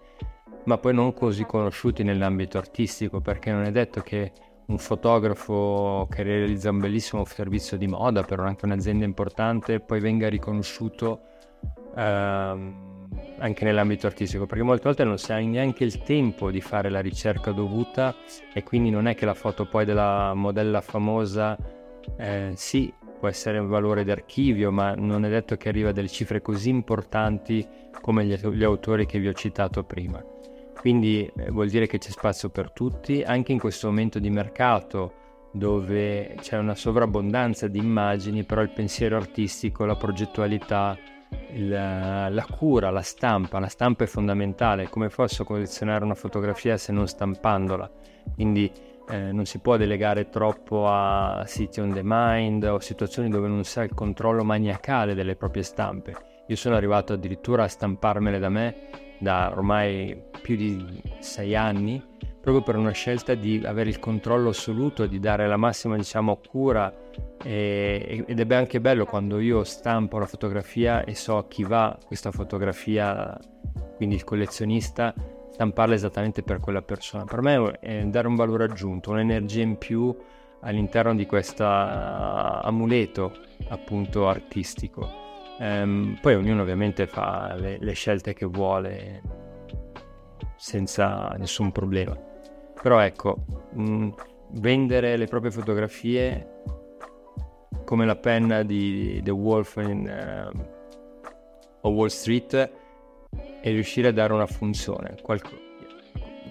ma 0.66 0.78
poi 0.78 0.94
non 0.94 1.14
così 1.14 1.46
conosciuti 1.46 2.04
nell'ambito 2.04 2.60
artistico, 2.60 3.22
perché 3.22 3.52
non 3.52 3.64
è 3.64 3.72
detto 3.72 4.02
che 4.02 4.32
un 4.68 4.78
fotografo 4.78 6.08
che 6.12 6.22
realizza 6.22 6.70
un 6.70 6.80
bellissimo 6.80 7.26
servizio 7.26 7.76
di 7.76 7.88
moda 7.88 8.22
per 8.22 8.40
anche 8.40 8.66
un'azienda 8.66 9.04
importante 9.04 9.80
poi 9.80 10.00
venga 10.00 10.30
riconosciuto 10.30 11.22
uh, 11.96 12.00
anche 12.00 13.64
nell'ambito 13.64 14.06
artistico, 14.06 14.46
perché 14.46 14.64
molte 14.64 14.84
volte 14.84 15.04
non 15.06 15.18
si 15.18 15.34
ha 15.34 15.40
neanche 15.40 15.84
il 15.84 16.04
tempo 16.04 16.52
di 16.52 16.62
fare 16.62 16.90
la 16.90 17.00
ricerca 17.00 17.50
dovuta 17.50 18.14
e 18.54 18.62
quindi 18.62 18.92
non 18.92 19.08
è 19.08 19.16
che 19.16 19.26
la 19.26 19.34
foto 19.34 19.66
poi 19.66 19.86
della 19.86 20.36
modella 20.36 20.82
famosa 20.82 21.58
eh, 22.18 22.52
sì, 22.54 22.94
può 23.26 23.34
essere 23.34 23.58
un 23.58 23.68
valore 23.68 24.04
d'archivio, 24.04 24.72
ma 24.72 24.94
non 24.94 25.26
è 25.26 25.30
detto 25.30 25.56
che 25.58 25.70
arriva 25.70 25.90
a 25.90 25.92
delle 25.92 26.08
cifre 26.08 26.42
così 26.42 26.70
importanti 26.70 27.68
come 28.00 28.24
gli, 28.24 28.36
gli 28.36 28.64
autori 28.64 29.08
che 29.08 29.18
vi 29.18 29.28
ho 29.28 29.34
citato 29.34 29.84
prima. 29.84 30.24
Quindi 30.78 31.30
eh, 31.36 31.50
vuol 31.50 31.70
dire 31.70 31.88
che 31.88 31.98
c'è 31.98 32.12
spazio 32.12 32.50
per 32.50 32.72
tutti, 32.72 33.24
anche 33.24 33.52
in 33.52 33.60
questo 33.60 33.88
momento 33.88 34.20
di 34.20 34.30
mercato 34.30 35.24
dove 35.52 36.36
c'è 36.40 36.58
una 36.58 36.76
sovrabbondanza 36.76 37.68
di 37.68 37.80
immagini, 37.80 38.44
però 38.44 38.62
il 38.62 38.70
pensiero 38.70 39.16
artistico, 39.16 39.86
la 39.86 39.96
progettualità, 39.96 40.96
il, 41.54 41.70
la 41.70 42.48
cura, 42.56 42.92
la 42.92 43.02
stampa. 43.02 43.58
La 43.58 43.70
stampa 43.70 44.04
è 44.04 44.08
fondamentale. 44.08 44.90
Come 44.90 45.08
posso 45.08 45.46
collezionare 45.46 46.04
una 46.04 46.14
fotografia 46.14 46.78
se 46.78 46.92
non 46.92 47.08
stampandola? 47.08 47.90
Quindi 48.36 48.70
eh, 49.10 49.32
non 49.32 49.46
si 49.46 49.60
può 49.60 49.78
delegare 49.78 50.30
troppo 50.30 50.88
a 50.88 51.44
siti 51.46 51.80
on 51.80 51.92
demand 51.92 52.64
o 52.64 52.80
situazioni 52.80 53.30
dove 53.30 53.48
non 53.48 53.64
si 53.64 53.80
ha 53.80 53.84
il 53.84 53.94
controllo 53.94 54.44
maniacale 54.44 55.14
delle 55.14 55.36
proprie 55.36 55.64
stampe. 55.64 56.16
Io 56.48 56.56
sono 56.56 56.76
arrivato 56.76 57.14
addirittura 57.14 57.64
a 57.64 57.68
stamparmele 57.68 58.40
da 58.40 58.50
me 58.50 58.76
da 59.18 59.52
ormai 59.52 60.22
più 60.42 60.56
di 60.56 61.02
sei 61.20 61.56
anni 61.56 62.02
proprio 62.46 62.62
per 62.62 62.76
una 62.76 62.92
scelta 62.92 63.34
di 63.34 63.64
avere 63.66 63.90
il 63.90 63.98
controllo 63.98 64.50
assoluto, 64.50 65.08
di 65.08 65.20
dare 65.20 65.48
la 65.48 65.58
massima 65.58 65.96
diciamo, 65.96 66.40
cura 66.48 66.94
e, 67.44 68.24
ed 68.28 68.40
è 68.40 68.56
anche 68.56 68.80
bello 68.80 69.06
quando 69.06 69.40
io 69.40 69.64
stampo 69.64 70.20
la 70.20 70.28
fotografia 70.28 71.04
e 71.04 71.16
so 71.16 71.38
a 71.38 71.48
chi 71.48 71.64
va 71.64 71.98
questa 72.06 72.32
fotografia, 72.32 73.36
quindi 73.96 74.14
il 74.14 74.24
collezionista, 74.24 75.12
stamparla 75.56 75.96
esattamente 75.96 76.44
per 76.44 76.60
quella 76.60 76.82
persona. 76.82 77.24
Per 77.24 77.42
me 77.42 77.80
è 77.80 78.04
dare 78.04 78.28
un 78.28 78.36
valore 78.36 78.66
aggiunto, 78.66 79.12
un'energia 79.12 79.62
in 79.62 79.78
più 79.78 80.14
all'interno 80.60 81.16
di 81.16 81.26
questo 81.26 81.66
amuleto 81.66 83.32
appunto 83.70 84.28
artistico. 84.28 85.24
Ehm, 85.60 86.18
poi 86.22 86.36
ognuno 86.36 86.62
ovviamente 86.62 87.08
fa 87.08 87.56
le, 87.56 87.78
le 87.80 87.94
scelte 87.94 88.34
che 88.34 88.46
vuole 88.46 89.22
senza 90.58 91.30
nessun 91.38 91.72
problema. 91.72 92.18
Però 92.82 93.00
ecco, 93.00 93.46
mh, 93.72 93.82
mm, 93.82 94.10
vendere 94.56 95.16
le 95.16 95.28
proprie 95.28 95.52
fotografie 95.52 96.64
come 97.86 98.06
la 98.06 98.18
penna 98.18 98.64
di 98.64 99.22
The 99.24 99.32
Wolf 99.32 99.78
in, 99.78 100.52
uh, 101.82 101.88
Wall 101.88 102.08
Street 102.08 102.84
e 103.66 103.72
riuscire 103.72 104.10
a 104.10 104.12
dare 104.12 104.32
una 104.32 104.46
funzione, 104.46 105.16
qualco- 105.24 105.58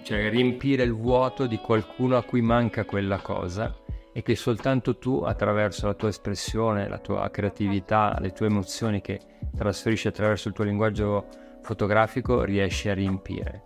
cioè 0.03 0.29
riempire 0.29 0.83
il 0.83 0.93
vuoto 0.93 1.47
di 1.47 1.55
qualcuno 1.59 2.17
a 2.17 2.23
cui 2.23 2.41
manca 2.41 2.83
quella 2.83 3.19
cosa 3.19 3.73
e 4.11 4.21
che 4.21 4.35
soltanto 4.35 4.97
tu 4.97 5.21
attraverso 5.21 5.87
la 5.87 5.93
tua 5.93 6.09
espressione, 6.09 6.89
la 6.89 6.97
tua 6.97 7.29
creatività, 7.29 8.17
le 8.19 8.33
tue 8.33 8.47
emozioni 8.47 8.99
che 8.99 9.21
trasferisci 9.55 10.09
attraverso 10.09 10.49
il 10.49 10.53
tuo 10.53 10.65
linguaggio 10.65 11.27
fotografico 11.61 12.43
riesci 12.43 12.89
a 12.89 12.93
riempire. 12.93 13.63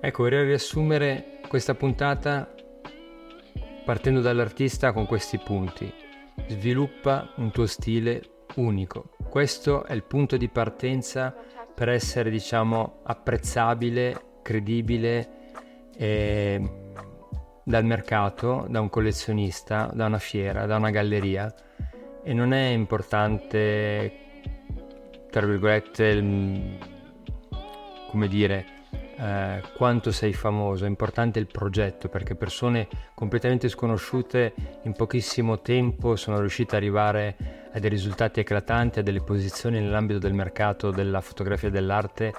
Ecco, 0.00 0.22
vorrei 0.24 0.44
riassumere 0.44 1.38
questa 1.46 1.74
puntata 1.74 2.52
partendo 3.84 4.20
dall'artista 4.20 4.90
con 4.92 5.06
questi 5.06 5.38
punti. 5.38 5.92
Sviluppa 6.48 7.32
un 7.36 7.52
tuo 7.52 7.66
stile 7.66 8.38
unico. 8.56 9.10
Questo 9.28 9.84
è 9.84 9.92
il 9.92 10.02
punto 10.02 10.36
di 10.36 10.48
partenza 10.48 11.34
per 11.74 11.88
essere, 11.88 12.30
diciamo, 12.30 13.00
apprezzabile, 13.04 14.38
credibile 14.42 15.28
eh, 15.96 16.60
dal 17.62 17.84
mercato, 17.84 18.66
da 18.68 18.80
un 18.80 18.88
collezionista, 18.88 19.90
da 19.92 20.06
una 20.06 20.18
fiera, 20.18 20.66
da 20.66 20.76
una 20.76 20.90
galleria. 20.90 21.54
E 22.22 22.32
non 22.34 22.52
è 22.52 22.66
importante, 22.68 24.12
tra 25.30 25.46
virgolette, 25.46 26.78
come 28.10 28.28
dire, 28.28 28.66
eh, 29.20 29.62
quanto 29.76 30.12
sei 30.12 30.32
famoso, 30.32 30.86
è 30.86 30.88
importante 30.88 31.38
il 31.38 31.46
progetto 31.46 32.08
perché 32.08 32.34
persone 32.34 32.88
completamente 33.14 33.68
sconosciute 33.68 34.54
in 34.82 34.92
pochissimo 34.92 35.60
tempo 35.60 36.16
sono 36.16 36.40
riuscite 36.40 36.76
ad 36.76 36.82
arrivare 36.82 37.36
a 37.70 37.78
dei 37.78 37.90
risultati 37.90 38.40
eclatanti, 38.40 39.00
a 39.00 39.02
delle 39.02 39.20
posizioni 39.20 39.78
nell'ambito 39.78 40.18
del 40.18 40.32
mercato 40.32 40.90
della 40.90 41.20
fotografia 41.20 41.68
e 41.68 41.70
dell'arte 41.70 42.32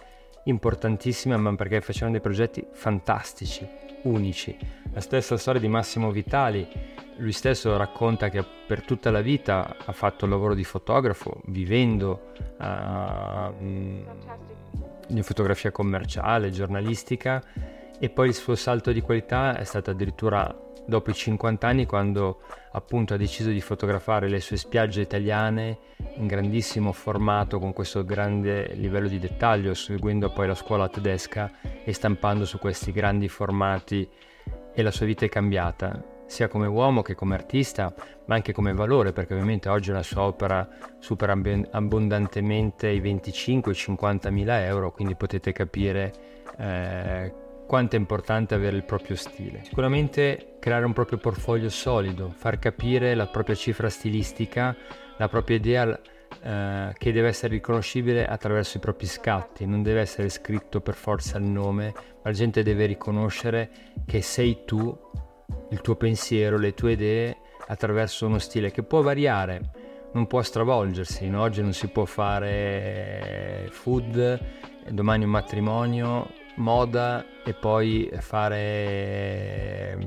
importantissime, 0.45 1.37
ma 1.37 1.53
perché 1.55 1.81
facevano 1.81 2.13
dei 2.13 2.21
progetti 2.21 2.65
fantastici, 2.71 3.67
unici. 4.03 4.57
La 4.91 5.01
stessa 5.01 5.37
storia 5.37 5.61
di 5.61 5.67
Massimo 5.67 6.09
Vitali, 6.09 6.67
lui 7.17 7.31
stesso 7.31 7.77
racconta 7.77 8.29
che 8.29 8.43
per 8.65 8.83
tutta 8.83 9.11
la 9.11 9.21
vita 9.21 9.75
ha 9.85 9.91
fatto 9.91 10.25
il 10.25 10.31
lavoro 10.31 10.55
di 10.55 10.63
fotografo, 10.63 11.41
vivendo 11.45 12.31
uh, 12.57 13.53
di 15.07 15.21
fotografia 15.23 15.71
commerciale, 15.71 16.51
giornalistica 16.51 17.43
e 17.99 18.09
poi 18.09 18.29
il 18.29 18.33
suo 18.33 18.55
salto 18.55 18.91
di 18.91 19.01
qualità 19.01 19.57
è 19.57 19.63
stato 19.63 19.91
addirittura 19.91 20.55
dopo 20.85 21.09
i 21.11 21.13
50 21.13 21.67
anni 21.67 21.85
quando 21.85 22.41
appunto 22.71 23.13
ha 23.13 23.17
deciso 23.17 23.49
di 23.49 23.61
fotografare 23.61 24.27
le 24.27 24.39
sue 24.39 24.57
spiagge 24.57 25.01
italiane 25.01 25.77
in 26.15 26.27
grandissimo 26.27 26.91
formato 26.91 27.59
con 27.59 27.73
questo 27.73 28.03
grande 28.03 28.73
livello 28.73 29.07
di 29.07 29.19
dettaglio, 29.19 29.73
seguendo 29.73 30.31
poi 30.31 30.47
la 30.47 30.55
scuola 30.55 30.89
tedesca 30.89 31.51
e 31.83 31.93
stampando 31.93 32.45
su 32.45 32.57
questi 32.57 32.91
grandi 32.91 33.27
formati 33.27 34.09
e 34.73 34.81
la 34.81 34.91
sua 34.91 35.05
vita 35.05 35.25
è 35.25 35.29
cambiata 35.29 36.10
sia 36.31 36.47
come 36.47 36.65
uomo 36.65 37.01
che 37.01 37.13
come 37.13 37.35
artista, 37.35 37.93
ma 38.25 38.35
anche 38.35 38.53
come 38.53 38.71
valore, 38.73 39.11
perché 39.11 39.33
ovviamente 39.33 39.67
oggi 39.67 39.91
la 39.91 40.01
sua 40.01 40.21
opera 40.21 40.65
supera 40.97 41.33
abbondantemente 41.71 42.87
i 42.87 43.01
25-50 43.01 44.31
mila 44.31 44.63
euro, 44.63 44.93
quindi 44.93 45.15
potete 45.15 45.51
capire 45.51 46.13
eh, 46.57 47.33
quanto 47.67 47.97
è 47.97 47.99
importante 47.99 48.55
avere 48.55 48.77
il 48.77 48.85
proprio 48.85 49.17
stile. 49.17 49.65
Sicuramente 49.65 50.55
creare 50.61 50.85
un 50.85 50.93
proprio 50.93 51.17
portfolio 51.17 51.69
solido, 51.69 52.29
far 52.33 52.59
capire 52.59 53.13
la 53.13 53.27
propria 53.27 53.55
cifra 53.55 53.89
stilistica, 53.89 54.73
la 55.17 55.27
propria 55.27 55.57
idea 55.57 55.99
eh, 56.43 56.93
che 56.97 57.11
deve 57.11 57.27
essere 57.27 57.55
riconoscibile 57.55 58.25
attraverso 58.25 58.77
i 58.77 58.79
propri 58.79 59.05
scatti, 59.05 59.65
non 59.65 59.83
deve 59.83 59.99
essere 59.99 60.29
scritto 60.29 60.79
per 60.79 60.93
forza 60.93 61.37
il 61.37 61.43
nome, 61.43 61.91
ma 61.93 62.29
la 62.29 62.31
gente 62.31 62.63
deve 62.63 62.85
riconoscere 62.85 63.69
che 64.05 64.21
sei 64.21 64.63
tu 64.63 64.97
il 65.69 65.81
tuo 65.81 65.95
pensiero, 65.95 66.57
le 66.57 66.73
tue 66.73 66.93
idee 66.93 67.37
attraverso 67.67 68.25
uno 68.25 68.39
stile 68.39 68.71
che 68.71 68.83
può 68.83 69.01
variare, 69.01 69.61
non 70.13 70.27
può 70.27 70.41
stravolgersi. 70.41 71.29
No? 71.29 71.41
Oggi 71.41 71.61
non 71.61 71.73
si 71.73 71.87
può 71.87 72.05
fare 72.05 73.67
food, 73.71 74.39
domani 74.89 75.23
un 75.23 75.29
matrimonio, 75.29 76.27
moda 76.55 77.25
e 77.43 77.53
poi 77.53 78.09
fare, 78.19 79.97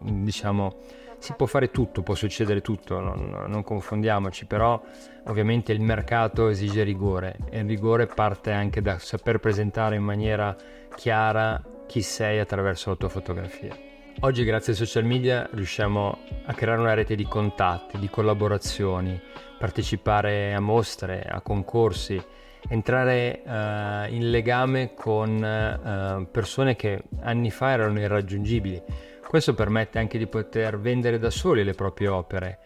diciamo, 0.00 0.76
si 1.18 1.32
può 1.34 1.46
fare 1.46 1.70
tutto, 1.70 2.02
può 2.02 2.14
succedere 2.14 2.60
tutto, 2.60 3.00
non, 3.00 3.46
non, 3.48 3.62
confondiamoci, 3.62 4.46
però 4.46 4.80
ovviamente 5.24 5.72
il 5.72 5.80
mercato 5.80 6.48
esige 6.48 6.82
rigore 6.82 7.36
e 7.50 7.60
il 7.60 7.66
rigore 7.66 8.06
parte 8.06 8.52
anche 8.52 8.82
da 8.82 8.98
saper 8.98 9.38
presentare 9.38 9.96
in 9.96 10.02
maniera 10.02 10.54
chiara 10.94 11.62
chi 11.86 12.02
sei 12.02 12.38
attraverso 12.38 12.90
la 12.90 12.96
tua 12.96 13.08
fotografia. 13.08 13.85
Oggi 14.20 14.44
grazie 14.44 14.72
ai 14.72 14.78
social 14.78 15.04
media 15.04 15.46
riusciamo 15.52 16.18
a 16.46 16.54
creare 16.54 16.80
una 16.80 16.94
rete 16.94 17.14
di 17.14 17.24
contatti, 17.24 17.98
di 17.98 18.08
collaborazioni, 18.08 19.20
partecipare 19.58 20.54
a 20.54 20.60
mostre, 20.60 21.20
a 21.22 21.42
concorsi, 21.42 22.20
entrare 22.66 23.42
uh, 23.44 24.12
in 24.12 24.30
legame 24.30 24.94
con 24.94 25.36
uh, 25.36 26.30
persone 26.30 26.76
che 26.76 27.02
anni 27.20 27.50
fa 27.50 27.72
erano 27.72 28.00
irraggiungibili. 28.00 28.82
Questo 29.28 29.52
permette 29.52 29.98
anche 29.98 30.16
di 30.16 30.26
poter 30.26 30.80
vendere 30.80 31.18
da 31.18 31.30
soli 31.30 31.62
le 31.62 31.74
proprie 31.74 32.08
opere. 32.08 32.58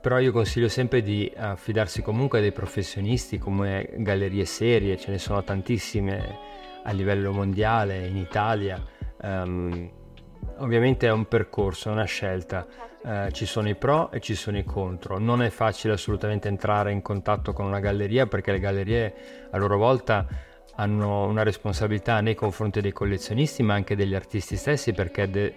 Però 0.00 0.18
io 0.18 0.32
consiglio 0.32 0.68
sempre 0.68 1.02
di 1.02 1.30
affidarsi 1.36 2.00
comunque 2.00 2.38
a 2.38 2.40
dei 2.40 2.52
professionisti 2.52 3.36
come 3.36 3.90
gallerie 3.98 4.46
serie, 4.46 4.96
ce 4.96 5.10
ne 5.10 5.18
sono 5.18 5.44
tantissime 5.44 6.38
a 6.82 6.92
livello 6.92 7.30
mondiale, 7.30 8.06
in 8.06 8.16
Italia. 8.16 8.82
Um, 9.20 10.04
ovviamente 10.58 11.06
è 11.06 11.12
un 11.12 11.26
percorso, 11.26 11.88
è 11.88 11.92
una 11.92 12.04
scelta, 12.04 12.66
eh, 13.04 13.30
ci 13.32 13.46
sono 13.46 13.68
i 13.68 13.74
pro 13.74 14.10
e 14.10 14.20
ci 14.20 14.34
sono 14.34 14.58
i 14.58 14.64
contro. 14.64 15.18
Non 15.18 15.42
è 15.42 15.50
facile 15.50 15.94
assolutamente 15.94 16.48
entrare 16.48 16.92
in 16.92 17.02
contatto 17.02 17.52
con 17.52 17.66
una 17.66 17.80
galleria 17.80 18.26
perché 18.26 18.52
le 18.52 18.60
gallerie 18.60 19.14
a 19.50 19.56
loro 19.58 19.76
volta 19.76 20.26
hanno 20.76 21.26
una 21.26 21.42
responsabilità 21.42 22.20
nei 22.20 22.34
confronti 22.34 22.80
dei 22.80 22.92
collezionisti 22.92 23.62
ma 23.62 23.74
anche 23.74 23.96
degli 23.96 24.14
artisti 24.14 24.56
stessi 24.56 24.92
perché 24.92 25.30
de- 25.30 25.54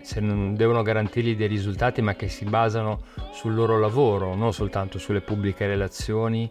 devono 0.53 0.81
garantirgli 0.81 1.35
dei 1.35 1.47
risultati 1.47 2.01
ma 2.01 2.15
che 2.15 2.29
si 2.29 2.45
basano 2.45 3.01
sul 3.31 3.53
loro 3.53 3.79
lavoro, 3.79 4.35
non 4.35 4.53
soltanto 4.53 4.97
sulle 4.97 5.21
pubbliche 5.21 5.67
relazioni 5.67 6.49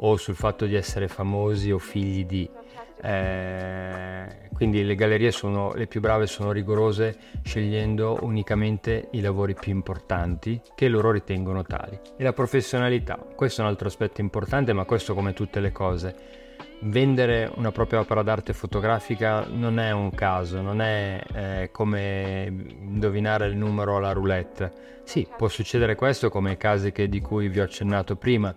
o 0.00 0.16
sul 0.16 0.34
fatto 0.34 0.66
di 0.66 0.74
essere 0.74 1.08
famosi 1.08 1.70
o 1.70 1.78
figli 1.78 2.24
di. 2.24 2.50
Eh, 3.00 4.48
quindi 4.52 4.82
le 4.82 4.96
gallerie 4.96 5.30
sono 5.30 5.72
le 5.74 5.86
più 5.86 6.00
brave, 6.00 6.26
sono 6.26 6.50
rigorose 6.50 7.16
scegliendo 7.44 8.18
unicamente 8.22 9.08
i 9.12 9.20
lavori 9.20 9.54
più 9.54 9.72
importanti 9.72 10.60
che 10.74 10.88
loro 10.88 11.12
ritengono 11.12 11.62
tali. 11.62 11.98
E 12.16 12.24
la 12.24 12.32
professionalità, 12.32 13.16
questo 13.36 13.60
è 13.60 13.64
un 13.64 13.70
altro 13.70 13.86
aspetto 13.86 14.20
importante, 14.20 14.72
ma 14.72 14.84
questo 14.84 15.14
come 15.14 15.32
tutte 15.32 15.60
le 15.60 15.70
cose. 15.70 16.16
Vendere 16.80 17.50
una 17.54 17.72
propria 17.72 18.00
opera 18.00 18.22
d'arte 18.22 18.52
fotografica 18.52 19.46
non 19.48 19.78
è 19.78 19.92
un 19.92 20.10
caso, 20.10 20.60
non 20.60 20.80
è 20.80 21.22
eh, 21.32 21.70
come 21.72 22.52
indovinare 22.80 23.46
il 23.46 23.56
numero 23.56 23.96
alla 23.96 24.12
roulette. 24.12 25.00
Sì, 25.04 25.26
può 25.36 25.48
succedere 25.48 25.94
questo 25.94 26.30
come 26.30 26.52
i 26.52 26.56
casi 26.56 26.92
che, 26.92 27.08
di 27.08 27.20
cui 27.20 27.48
vi 27.48 27.60
ho 27.60 27.64
accennato 27.64 28.16
prima, 28.16 28.54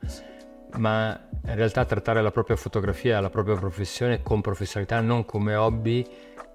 ma 0.78 1.28
in 1.44 1.56
realtà 1.56 1.86
trattare 1.86 2.22
la 2.22 2.32
propria 2.32 2.56
fotografia, 2.56 3.20
la 3.20 3.30
propria 3.30 3.56
professione 3.56 4.22
con 4.22 4.42
professionalità, 4.42 5.02
non 5.02 5.26
come 5.26 5.56
hobby, 5.56 6.06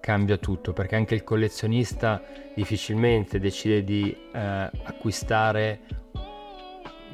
cambia 0.00 0.36
tutto, 0.36 0.72
perché 0.72 0.94
anche 0.94 1.14
il 1.14 1.24
collezionista 1.24 2.22
difficilmente 2.54 3.40
decide 3.40 3.82
di 3.82 4.16
eh, 4.32 4.38
acquistare, 4.84 5.80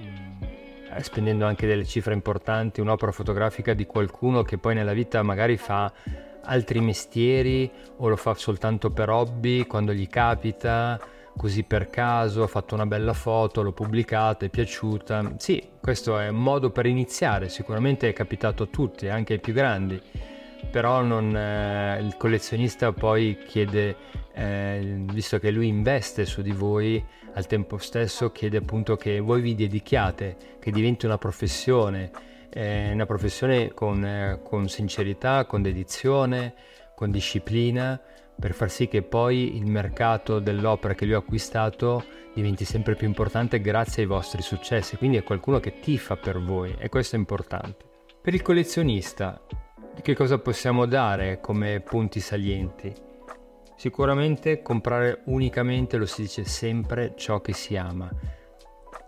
mm, 0.04 0.98
spendendo 1.00 1.46
anche 1.46 1.66
delle 1.66 1.84
cifre 1.84 2.12
importanti, 2.12 2.80
un'opera 2.80 3.12
fotografica 3.12 3.72
di 3.72 3.86
qualcuno 3.86 4.42
che 4.42 4.58
poi 4.58 4.74
nella 4.74 4.92
vita 4.92 5.22
magari 5.22 5.56
fa 5.56 5.90
altri 6.44 6.80
mestieri 6.80 7.70
o 7.96 8.08
lo 8.08 8.16
fa 8.16 8.34
soltanto 8.34 8.90
per 8.90 9.08
hobby 9.08 9.66
quando 9.66 9.92
gli 9.92 10.08
capita 10.08 11.00
così 11.36 11.62
per 11.62 11.88
caso, 11.90 12.42
ho 12.42 12.46
fatto 12.46 12.74
una 12.74 12.86
bella 12.86 13.12
foto, 13.12 13.62
l'ho 13.62 13.72
pubblicata, 13.72 14.46
è 14.46 14.48
piaciuta. 14.48 15.34
Sì, 15.38 15.62
questo 15.80 16.18
è 16.18 16.28
un 16.28 16.42
modo 16.42 16.70
per 16.70 16.86
iniziare, 16.86 17.48
sicuramente 17.48 18.08
è 18.08 18.12
capitato 18.12 18.64
a 18.64 18.66
tutti, 18.66 19.08
anche 19.08 19.34
ai 19.34 19.40
più 19.40 19.52
grandi, 19.52 20.00
però 20.70 21.02
non, 21.02 21.34
eh, 21.36 22.00
il 22.00 22.16
collezionista 22.16 22.92
poi 22.92 23.38
chiede, 23.46 23.96
eh, 24.34 25.04
visto 25.12 25.38
che 25.38 25.50
lui 25.50 25.68
investe 25.68 26.24
su 26.24 26.42
di 26.42 26.52
voi, 26.52 27.04
al 27.34 27.46
tempo 27.46 27.78
stesso 27.78 28.30
chiede 28.30 28.58
appunto 28.58 28.96
che 28.96 29.18
voi 29.20 29.40
vi 29.40 29.54
dedichiate, 29.54 30.36
che 30.60 30.70
diventi 30.70 31.06
una 31.06 31.18
professione, 31.18 32.10
eh, 32.50 32.92
una 32.92 33.06
professione 33.06 33.72
con, 33.72 34.04
eh, 34.04 34.40
con 34.42 34.68
sincerità, 34.68 35.46
con 35.46 35.62
dedizione, 35.62 36.54
con 36.94 37.10
disciplina 37.10 38.00
per 38.38 38.54
far 38.54 38.70
sì 38.70 38.88
che 38.88 39.02
poi 39.02 39.56
il 39.56 39.66
mercato 39.66 40.38
dell'opera 40.38 40.94
che 40.94 41.04
lui 41.04 41.14
ha 41.14 41.18
acquistato 41.18 42.04
diventi 42.34 42.64
sempre 42.64 42.94
più 42.94 43.06
importante 43.06 43.60
grazie 43.60 44.02
ai 44.02 44.08
vostri 44.08 44.42
successi, 44.42 44.96
quindi 44.96 45.18
è 45.18 45.22
qualcuno 45.22 45.60
che 45.60 45.78
tifa 45.80 46.16
per 46.16 46.40
voi 46.40 46.74
e 46.78 46.88
questo 46.88 47.16
è 47.16 47.18
importante. 47.18 47.84
Per 48.20 48.34
il 48.34 48.42
collezionista, 48.42 49.40
che 50.00 50.14
cosa 50.14 50.38
possiamo 50.38 50.86
dare 50.86 51.40
come 51.40 51.80
punti 51.80 52.20
salienti? 52.20 52.92
Sicuramente 53.76 54.62
comprare 54.62 55.22
unicamente, 55.24 55.96
lo 55.96 56.06
si 56.06 56.22
dice 56.22 56.44
sempre, 56.44 57.14
ciò 57.16 57.40
che 57.40 57.52
si 57.52 57.76
ama. 57.76 58.10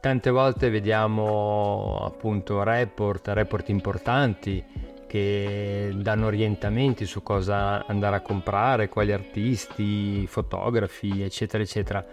Tante 0.01 0.31
volte 0.31 0.69
vediamo 0.69 1.99
appunto 2.05 2.63
report, 2.63 3.29
report 3.29 3.69
importanti 3.69 4.93
che 5.15 5.93
danno 5.95 6.27
orientamenti 6.27 7.07
su 7.07 7.23
cosa 7.23 7.87
andare 7.87 8.17
a 8.17 8.21
comprare, 8.21 8.89
quali 8.89 9.13
artisti, 9.13 10.27
fotografi, 10.27 11.23
eccetera, 11.23 11.63
eccetera. 11.63 12.05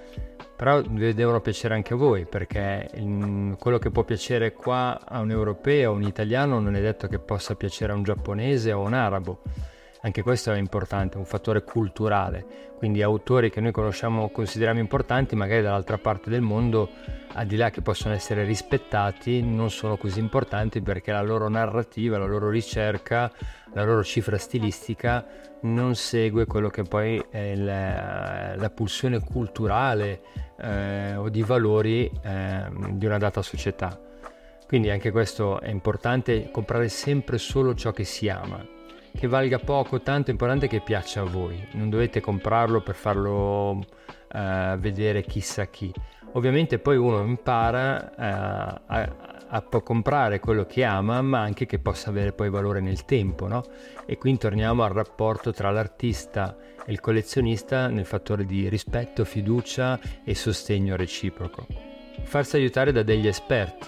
Però 0.56 0.82
devono 0.82 1.42
piacere 1.42 1.74
anche 1.74 1.94
a 1.94 1.96
voi, 1.96 2.28
perché 2.28 2.88
quello 3.58 3.80
che 3.80 3.90
può 3.90 4.04
piacere 4.04 4.54
qua 4.54 5.00
a 5.04 5.20
un 5.20 5.32
europeo, 5.32 5.90
a 5.90 5.96
un 5.96 6.04
italiano, 6.04 6.60
non 6.60 6.76
è 6.76 6.80
detto 6.80 7.08
che 7.08 7.18
possa 7.18 7.56
piacere 7.56 7.92
a 7.92 7.96
un 7.96 8.04
giapponese 8.04 8.72
o 8.72 8.84
a 8.84 8.86
un 8.86 8.94
arabo. 8.94 9.42
Anche 10.04 10.24
questo 10.24 10.52
è 10.52 10.58
importante, 10.58 11.18
un 11.18 11.26
fattore 11.26 11.64
culturale. 11.64 12.70
Quindi 12.78 13.04
autori 13.04 13.52
che 13.52 13.62
noi 13.62 13.72
conosciamo, 13.72 14.30
consideriamo 14.30 14.80
importanti, 14.80 15.36
magari 15.36 15.62
dall'altra 15.62 16.00
parte 16.00 16.32
del 16.32 16.42
mondo 16.42 16.90
al 17.34 17.46
di 17.46 17.56
là 17.56 17.70
che 17.70 17.82
possono 17.82 18.16
essere 18.16 18.44
rispettati, 18.44 19.44
non 19.44 19.70
sono 19.70 19.98
così 19.98 20.20
importanti 20.20 20.82
perché 20.82 21.12
la 21.12 21.22
loro 21.22 21.48
narrativa, 21.50 22.18
la 22.18 22.26
loro 22.26 22.50
ricerca, 22.50 23.32
la 23.74 23.84
loro 23.84 24.04
cifra 24.04 24.38
stilistica 24.38 25.26
non 25.62 25.94
segue 25.94 26.48
quello 26.48 26.70
che 26.70 26.82
poi 26.82 27.24
è 27.30 27.56
la, 27.56 28.56
la 28.56 28.70
pulsione 28.72 29.20
culturale 29.20 30.22
eh, 30.58 31.16
o 31.16 31.30
di 31.30 31.44
valori 31.44 32.10
eh, 32.24 32.66
di 32.94 33.06
una 33.06 33.20
data 33.20 33.44
società. 33.44 34.00
Quindi 34.68 34.90
anche 34.90 35.12
questo 35.12 35.60
è 35.60 35.70
importante, 35.70 36.50
comprare 36.50 36.90
sempre 36.90 37.38
solo 37.38 37.76
ciò 37.76 37.92
che 37.92 38.06
si 38.06 38.30
ama, 38.30 38.66
che 39.16 39.28
valga 39.28 39.60
poco, 39.60 40.02
tanto 40.02 40.30
è 40.30 40.32
importante 40.32 40.68
che 40.68 40.82
piaccia 40.82 41.22
a 41.22 41.26
voi, 41.26 41.68
non 41.74 41.90
dovete 41.90 42.20
comprarlo 42.22 42.82
per 42.82 42.96
farlo 42.96 43.84
eh, 44.34 44.76
vedere 44.80 45.24
chissà 45.24 45.66
chi 45.68 45.94
Ovviamente 46.34 46.80
poi 46.80 46.96
uno 46.96 47.22
impara 47.24 48.16
eh, 48.16 48.82
a, 48.88 49.12
a, 49.50 49.62
comprare 49.84 50.40
quello 50.40 50.66
che 50.66 50.84
ama, 50.86 51.22
ma 51.22 51.42
anche 51.42 51.66
che 51.66 51.78
possa 51.78 52.10
avere 52.10 52.32
poi 52.32 52.50
valore 52.50 52.80
nel 52.80 53.04
tempo, 53.04 53.48
no? 53.48 53.64
E 54.06 54.18
qui 54.18 54.38
torniamo 54.38 54.84
al 54.84 54.94
rapporto 54.94 55.52
tra 55.52 55.72
l'artista 55.72 56.56
e 56.86 56.92
il 56.94 57.02
collezionista 57.02 57.88
nel 57.88 58.06
fattore 58.06 58.46
di 58.46 58.70
rispetto, 58.70 59.26
fiducia 59.26 60.00
e 60.24 60.34
sostegno 60.34 60.96
reciproco. 60.96 61.68
Farsi 62.24 62.56
aiutare 62.56 62.94
da 62.94 63.04
degli 63.04 63.28
esperti, 63.28 63.88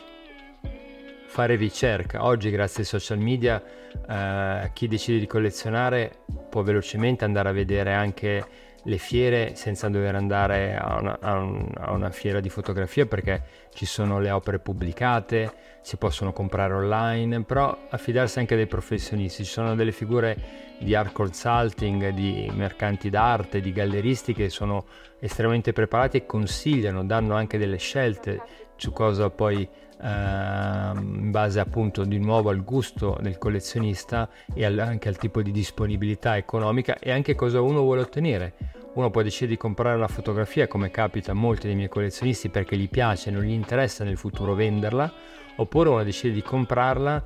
fare 1.33 1.55
ricerca. 1.55 2.25
Oggi 2.25 2.51
grazie 2.51 2.81
ai 2.81 2.87
social 2.87 3.17
media 3.17 3.59
eh, 4.07 4.69
chi 4.71 4.87
decide 4.87 5.17
di 5.17 5.25
collezionare 5.25 6.19
può 6.47 6.61
velocemente 6.61 7.25
andare 7.25 7.49
a 7.49 7.51
vedere 7.51 7.91
anche 7.91 8.45
le 8.83 8.97
fiere 8.99 9.55
senza 9.55 9.89
dover 9.89 10.13
andare 10.13 10.75
a 10.75 10.99
una, 10.99 11.17
a, 11.19 11.37
un, 11.39 11.71
a 11.75 11.91
una, 11.91 12.11
fiera 12.11 12.39
di 12.39 12.49
fotografia 12.49 13.07
perché 13.07 13.41
ci 13.73 13.87
sono 13.87 14.19
le 14.19 14.29
opere 14.29 14.59
pubblicate, 14.59 15.51
si 15.81 15.97
possono 15.97 16.33
comprare 16.33 16.75
online, 16.75 17.41
però 17.41 17.75
affidarsi 17.89 18.37
anche 18.37 18.55
dei 18.55 18.67
professionisti, 18.67 19.43
ci 19.43 19.51
sono 19.51 19.73
delle 19.73 19.91
figure 19.91 20.37
di 20.77 20.93
art 20.93 21.13
consulting, 21.13 22.09
di 22.09 22.47
mercanti 22.53 23.09
d'arte, 23.09 23.59
di 23.59 23.71
galleristi 23.71 24.33
che 24.33 24.49
sono 24.49 24.85
estremamente 25.19 25.73
preparati 25.73 26.17
e 26.17 26.25
consigliano, 26.27 27.03
danno 27.03 27.33
anche 27.33 27.57
delle 27.57 27.77
scelte 27.77 28.39
su 28.75 28.91
cosa 28.91 29.29
poi 29.31 29.67
in 30.03 31.31
base 31.31 31.59
appunto 31.59 32.03
di 32.03 32.19
nuovo 32.19 32.49
al 32.49 32.63
gusto 32.63 33.17
del 33.21 33.37
collezionista 33.37 34.29
e 34.53 34.65
al, 34.65 34.77
anche 34.79 35.07
al 35.07 35.17
tipo 35.17 35.41
di 35.41 35.51
disponibilità 35.51 36.35
economica 36.35 36.99
e 36.99 37.11
anche 37.11 37.35
cosa 37.35 37.61
uno 37.61 37.81
vuole 37.81 38.01
ottenere. 38.01 38.53
Uno 38.95 39.09
può 39.09 39.21
decidere 39.21 39.53
di 39.53 39.57
comprare 39.57 39.95
una 39.95 40.07
fotografia 40.07 40.67
come 40.67 40.91
capita 40.91 41.31
a 41.31 41.35
molti 41.35 41.67
dei 41.67 41.75
miei 41.75 41.89
collezionisti 41.89 42.49
perché 42.49 42.77
gli 42.77 42.89
piace 42.89 43.29
e 43.29 43.31
non 43.31 43.43
gli 43.43 43.51
interessa 43.51 44.03
nel 44.03 44.17
futuro 44.17 44.53
venderla, 44.53 45.11
oppure 45.55 45.89
uno 45.89 46.03
decide 46.03 46.33
di 46.33 46.43
comprarla 46.43 47.25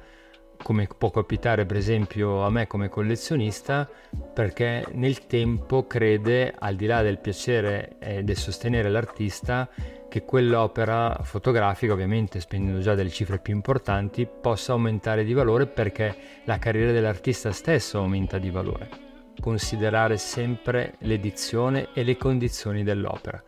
come 0.64 0.88
può 0.98 1.12
capitare 1.12 1.66
per 1.66 1.78
esempio 1.78 2.44
a 2.44 2.50
me 2.50 2.68
come 2.68 2.90
collezionista, 2.90 3.90
perché 4.34 4.86
nel 4.94 5.28
tempo 5.28 5.86
crede, 5.88 6.54
al 6.58 6.76
di 6.76 6.86
là 6.86 7.02
del 7.02 7.20
piacere 7.20 7.98
e 8.00 8.24
del 8.24 8.38
sostenere 8.38 8.90
l'artista, 8.90 9.70
che 10.10 10.24
quell'opera 10.24 11.20
fotografica, 11.24 11.94
ovviamente 11.94 12.40
spendendo 12.40 12.80
già 12.80 12.96
delle 12.96 13.10
cifre 13.10 13.40
più 13.40 13.54
importanti, 13.54 14.28
possa 14.28 14.72
aumentare 14.72 15.24
di 15.24 15.34
valore 15.34 15.68
perché 15.68 16.16
la 16.46 16.60
carriera 16.60 16.92
dell'artista 16.92 17.52
stesso 17.52 18.00
aumenta 18.00 18.38
di 18.38 18.50
valore. 18.50 18.90
Considerare 19.40 20.18
sempre 20.18 20.96
l'edizione 21.00 21.90
e 21.94 22.04
le 22.04 22.18
condizioni 22.18 22.84
dell'opera. 22.84 23.44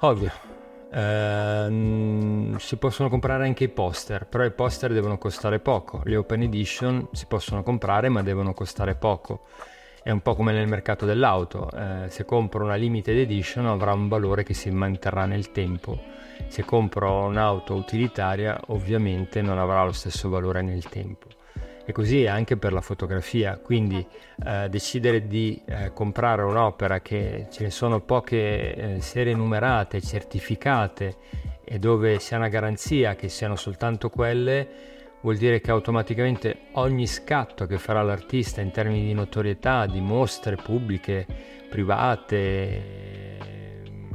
Ovvio, 0.00 0.60
Uh, 0.92 2.54
si 2.58 2.76
possono 2.76 3.08
comprare 3.08 3.46
anche 3.46 3.64
i 3.64 3.70
poster, 3.70 4.26
però 4.26 4.44
i 4.44 4.50
poster 4.50 4.92
devono 4.92 5.16
costare 5.16 5.58
poco. 5.58 6.02
Le 6.04 6.16
open 6.16 6.42
edition 6.42 7.08
si 7.12 7.24
possono 7.24 7.62
comprare 7.62 8.10
ma 8.10 8.22
devono 8.22 8.52
costare 8.52 8.94
poco. 8.94 9.46
È 10.02 10.10
un 10.10 10.20
po' 10.20 10.34
come 10.34 10.52
nel 10.52 10.66
mercato 10.66 11.06
dell'auto, 11.06 11.68
uh, 11.72 12.08
se 12.08 12.24
compro 12.24 12.64
una 12.64 12.74
limited 12.74 13.16
edition 13.16 13.66
avrà 13.66 13.92
un 13.92 14.08
valore 14.08 14.42
che 14.42 14.52
si 14.52 14.68
manterrà 14.70 15.26
nel 15.26 15.52
tempo. 15.52 15.96
Se 16.48 16.64
compro 16.64 17.26
un'auto 17.26 17.74
utilitaria 17.74 18.60
ovviamente 18.68 19.42
non 19.42 19.58
avrà 19.58 19.84
lo 19.84 19.92
stesso 19.92 20.28
valore 20.28 20.60
nel 20.60 20.88
tempo 20.88 21.28
e 21.84 21.92
così 21.92 22.24
è 22.24 22.28
anche 22.28 22.56
per 22.56 22.72
la 22.72 22.80
fotografia, 22.80 23.58
quindi 23.58 24.04
eh, 24.44 24.68
decidere 24.68 25.26
di 25.26 25.60
eh, 25.66 25.92
comprare 25.92 26.42
un'opera 26.42 27.00
che 27.00 27.46
ce 27.50 27.64
ne 27.64 27.70
sono 27.70 28.00
poche 28.00 28.74
eh, 28.74 29.00
serie 29.00 29.34
numerate, 29.34 30.00
certificate 30.00 31.16
e 31.64 31.78
dove 31.78 32.18
si 32.18 32.34
ha 32.34 32.38
una 32.38 32.48
garanzia 32.48 33.14
che 33.14 33.28
siano 33.28 33.56
soltanto 33.56 34.10
quelle, 34.10 34.68
vuol 35.22 35.36
dire 35.36 35.60
che 35.60 35.70
automaticamente 35.70 36.68
ogni 36.72 37.06
scatto 37.06 37.66
che 37.66 37.78
farà 37.78 38.02
l'artista 38.02 38.60
in 38.60 38.70
termini 38.70 39.06
di 39.06 39.14
notorietà, 39.14 39.86
di 39.86 40.00
mostre 40.00 40.56
pubbliche, 40.56 41.26
private, 41.68 43.22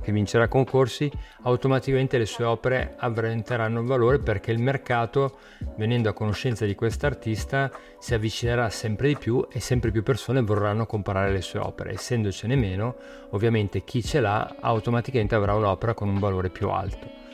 che 0.08 0.14
vincerà 0.14 0.48
concorsi, 0.48 1.12
automaticamente 1.42 2.18
le 2.18 2.26
sue 2.26 2.46
opere 2.46 2.96
aumenteranno 2.98 3.84
valore 3.84 4.20
perché 4.20 4.52
il 4.52 4.60
mercato, 4.62 5.38
venendo 5.76 6.08
a 6.08 6.14
conoscenza 6.14 6.66
di 6.66 6.76
quest'artista, 6.76 7.70
si 8.00 8.14
avvicinerà 8.14 8.70
sempre 8.70 9.10
di 9.10 9.18
più 9.18 9.46
e 9.52 9.60
sempre 9.60 9.92
più 9.92 10.04
persone 10.04 10.42
vorranno 10.42 10.86
comprare 10.86 11.32
le 11.32 11.42
sue 11.42 11.60
opere. 11.60 11.92
Essendocene 11.92 12.56
meno, 12.56 12.96
ovviamente 13.32 13.84
chi 13.84 14.02
ce 14.02 14.22
l'ha 14.22 14.56
automaticamente 14.62 15.36
avrà 15.36 15.56
un'opera 15.56 15.94
con 15.94 16.08
un 16.08 16.20
valore 16.20 16.50
più 16.52 16.70
alto 16.70 17.28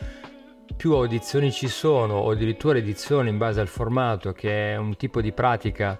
più 0.75 0.93
audizioni 0.93 1.51
ci 1.51 1.67
sono 1.67 2.15
o 2.15 2.31
addirittura 2.31 2.77
edizioni 2.77 3.29
in 3.29 3.37
base 3.37 3.59
al 3.59 3.67
formato 3.67 4.33
che 4.33 4.73
è 4.73 4.75
un 4.77 4.95
tipo 4.95 5.21
di 5.21 5.31
pratica 5.31 5.99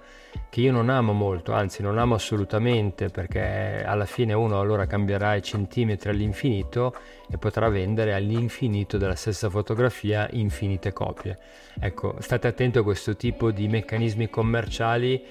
che 0.49 0.61
io 0.61 0.71
non 0.71 0.89
amo 0.89 1.13
molto, 1.13 1.53
anzi 1.53 1.81
non 1.81 1.97
amo 1.97 2.15
assolutamente 2.15 3.09
perché 3.09 3.83
alla 3.85 4.05
fine 4.05 4.33
uno 4.33 4.59
allora 4.59 4.85
cambierà 4.85 5.35
i 5.35 5.41
centimetri 5.41 6.09
all'infinito 6.09 6.95
e 7.29 7.37
potrà 7.37 7.69
vendere 7.69 8.13
all'infinito 8.13 8.97
della 8.97 9.15
stessa 9.15 9.49
fotografia 9.49 10.27
infinite 10.31 10.91
copie. 10.91 11.37
Ecco, 11.79 12.15
state 12.19 12.47
attenti 12.47 12.77
a 12.77 12.83
questo 12.83 13.15
tipo 13.15 13.51
di 13.51 13.67
meccanismi 13.67 14.29
commerciali 14.29 15.23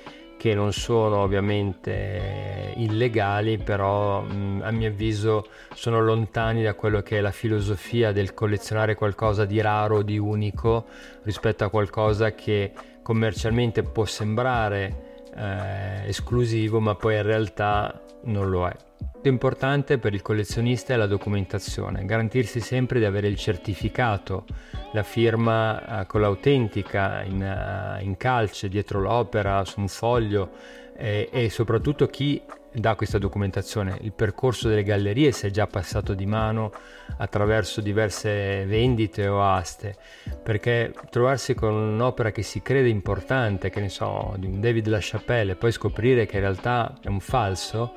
che 0.43 0.57
non 0.57 0.73
sono 0.73 1.19
ovviamente 1.19 2.73
illegali, 2.75 3.59
però 3.59 4.19
a 4.27 4.71
mio 4.73 4.89
avviso 4.89 5.47
sono 5.73 6.01
lontani 6.01 6.65
da 6.65 6.75
quello 6.75 7.01
che 7.01 7.19
è 7.19 7.21
la 7.21 7.31
filosofia 7.31 8.11
del 8.11 8.35
collezionare 8.35 8.97
qualcosa 8.97 9.45
di 9.45 9.61
raro, 9.61 10.03
di 10.03 10.19
unico, 10.19 10.87
rispetto 11.23 11.63
a 11.63 11.71
qualcosa 11.71 12.33
che 12.33 12.73
commercialmente 13.03 13.85
può 13.85 14.05
sembrare 14.05 15.21
eh, 15.33 16.09
esclusivo, 16.09 16.81
ma 16.81 16.97
poi 16.97 17.15
in 17.15 17.23
realtà 17.23 18.02
non 18.25 18.51
lo 18.51 18.69
è. 18.69 18.77
Importante 19.25 19.99
per 19.99 20.15
il 20.15 20.23
collezionista 20.23 20.95
è 20.95 20.97
la 20.97 21.07
documentazione, 21.07 22.05
garantirsi 22.05 22.61
sempre 22.61 22.99
di 22.99 23.05
avere 23.05 23.29
il 23.29 23.37
certificato, 23.37 24.47
la 24.93 25.05
firma 25.05 26.01
eh, 26.01 26.07
con 26.07 26.21
l'autentica 26.21 27.23
in, 27.23 27.41
uh, 27.41 28.03
in, 28.03 28.17
calce 28.17 28.69
dietro 28.69 29.01
l'opera, 29.01 29.65
su 29.65 29.79
un 29.81 29.89
foglio 29.89 30.51
eh, 30.97 31.29
e 31.33 31.51
soprattutto 31.51 32.07
chi 32.07 32.43
dà 32.73 32.95
questa 32.95 33.19
documentazione, 33.19 33.99
il 34.01 34.13
percorso 34.13 34.69
delle 34.69 34.83
gallerie 34.83 35.33
se 35.33 35.49
è 35.49 35.51
già 35.51 35.67
passato 35.67 36.15
di 36.15 36.27
mano 36.27 36.73
attraverso 37.19 37.81
diverse 37.81 38.65
vendite 38.65 39.29
o 39.29 39.43
aste, 39.43 39.97
perché 40.43 40.93
trovarsi 41.11 41.55
con 41.55 41.75
un'opera 41.75 42.31
che 42.31 42.43
si 42.43 42.63
crede 42.63 42.89
importante, 42.89 43.71
che 43.71 43.81
ne 43.81 43.89
so, 43.89 44.35
di 44.39 44.47
un 44.47 44.61
David 44.61 44.87
LaChapelle 44.87 45.53
e 45.53 45.57
poi 45.57 45.73
scoprire 45.73 46.27
che 46.27 46.37
in 46.37 46.43
realtà 46.43 46.99
è 47.03 47.09
un 47.09 47.21
falso, 47.21 47.95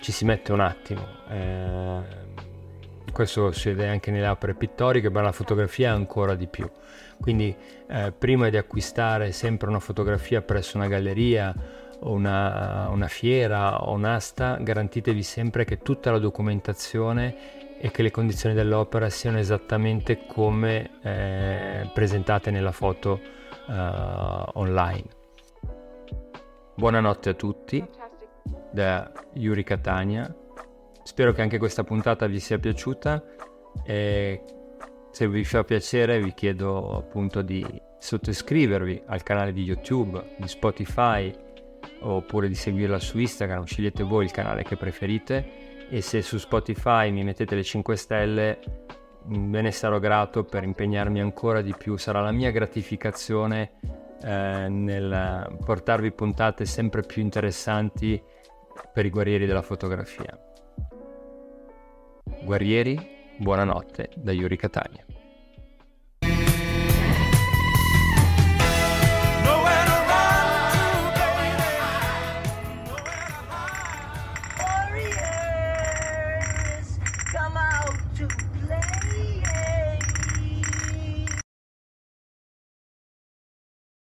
ci 0.00 0.12
si 0.12 0.24
mette 0.24 0.52
un 0.52 0.60
attimo. 0.60 1.06
Eh, 1.30 2.26
questo 3.12 3.50
si 3.52 3.70
vede 3.70 3.88
anche 3.88 4.10
nelle 4.10 4.28
opere 4.28 4.54
pittoriche, 4.54 5.10
ma 5.10 5.22
la 5.22 5.32
fotografia 5.32 5.92
ancora 5.92 6.34
di 6.34 6.46
più. 6.46 6.70
Quindi 7.20 7.54
eh, 7.88 8.12
prima 8.16 8.48
di 8.48 8.56
acquistare 8.56 9.32
sempre 9.32 9.68
una 9.68 9.80
fotografia 9.80 10.40
presso 10.40 10.76
una 10.76 10.86
galleria 10.86 11.52
o 12.00 12.12
una, 12.12 12.88
una 12.90 13.08
fiera 13.08 13.84
o 13.84 13.92
un'asta, 13.92 14.56
garantitevi 14.56 15.22
sempre 15.22 15.64
che 15.64 15.78
tutta 15.78 16.10
la 16.10 16.18
documentazione 16.18 17.78
e 17.80 17.90
che 17.90 18.02
le 18.02 18.10
condizioni 18.10 18.54
dell'opera 18.54 19.08
siano 19.08 19.38
esattamente 19.38 20.26
come 20.26 20.90
eh, 21.02 21.90
presentate 21.92 22.50
nella 22.50 22.72
foto 22.72 23.20
eh, 23.68 24.42
online. 24.54 25.16
Buonanotte 26.74 27.30
a 27.30 27.34
tutti 27.34 27.84
da 28.70 29.10
Yuri 29.34 29.64
Catania. 29.64 30.32
Spero 31.02 31.32
che 31.32 31.42
anche 31.42 31.58
questa 31.58 31.84
puntata 31.84 32.26
vi 32.26 32.38
sia 32.38 32.58
piaciuta 32.58 33.22
e 33.84 34.42
se 35.10 35.28
vi 35.28 35.44
fa 35.44 35.64
piacere 35.64 36.20
vi 36.20 36.34
chiedo 36.34 36.96
appunto 36.96 37.42
di 37.42 37.64
sottoscrivervi 37.98 39.02
al 39.06 39.22
canale 39.22 39.52
di 39.52 39.62
YouTube, 39.62 40.36
di 40.36 40.46
Spotify 40.46 41.34
oppure 42.00 42.48
di 42.48 42.54
seguirla 42.54 42.98
su 42.98 43.18
Instagram, 43.18 43.64
scegliete 43.64 44.02
voi 44.02 44.24
il 44.24 44.30
canale 44.30 44.62
che 44.62 44.76
preferite 44.76 45.86
e 45.90 46.00
se 46.00 46.22
su 46.22 46.38
Spotify 46.38 47.10
mi 47.10 47.24
mettete 47.24 47.54
le 47.54 47.62
5 47.62 47.96
stelle 47.96 48.58
ve 49.24 49.60
ne 49.60 49.70
sarò 49.72 49.98
grato 49.98 50.44
per 50.44 50.62
impegnarmi 50.62 51.20
ancora 51.20 51.60
di 51.60 51.74
più, 51.76 51.96
sarà 51.96 52.20
la 52.20 52.32
mia 52.32 52.50
gratificazione 52.50 53.72
eh, 54.22 54.68
nel 54.68 55.58
portarvi 55.64 56.12
puntate 56.12 56.64
sempre 56.64 57.02
più 57.02 57.22
interessanti 57.22 58.20
per 58.92 59.06
i 59.06 59.10
guerrieri 59.10 59.46
della 59.46 59.62
fotografia. 59.62 60.38
Guerrieri, 62.42 63.34
buonanotte 63.38 64.10
da 64.16 64.32
Yuri 64.32 64.56
Catania. 64.56 65.04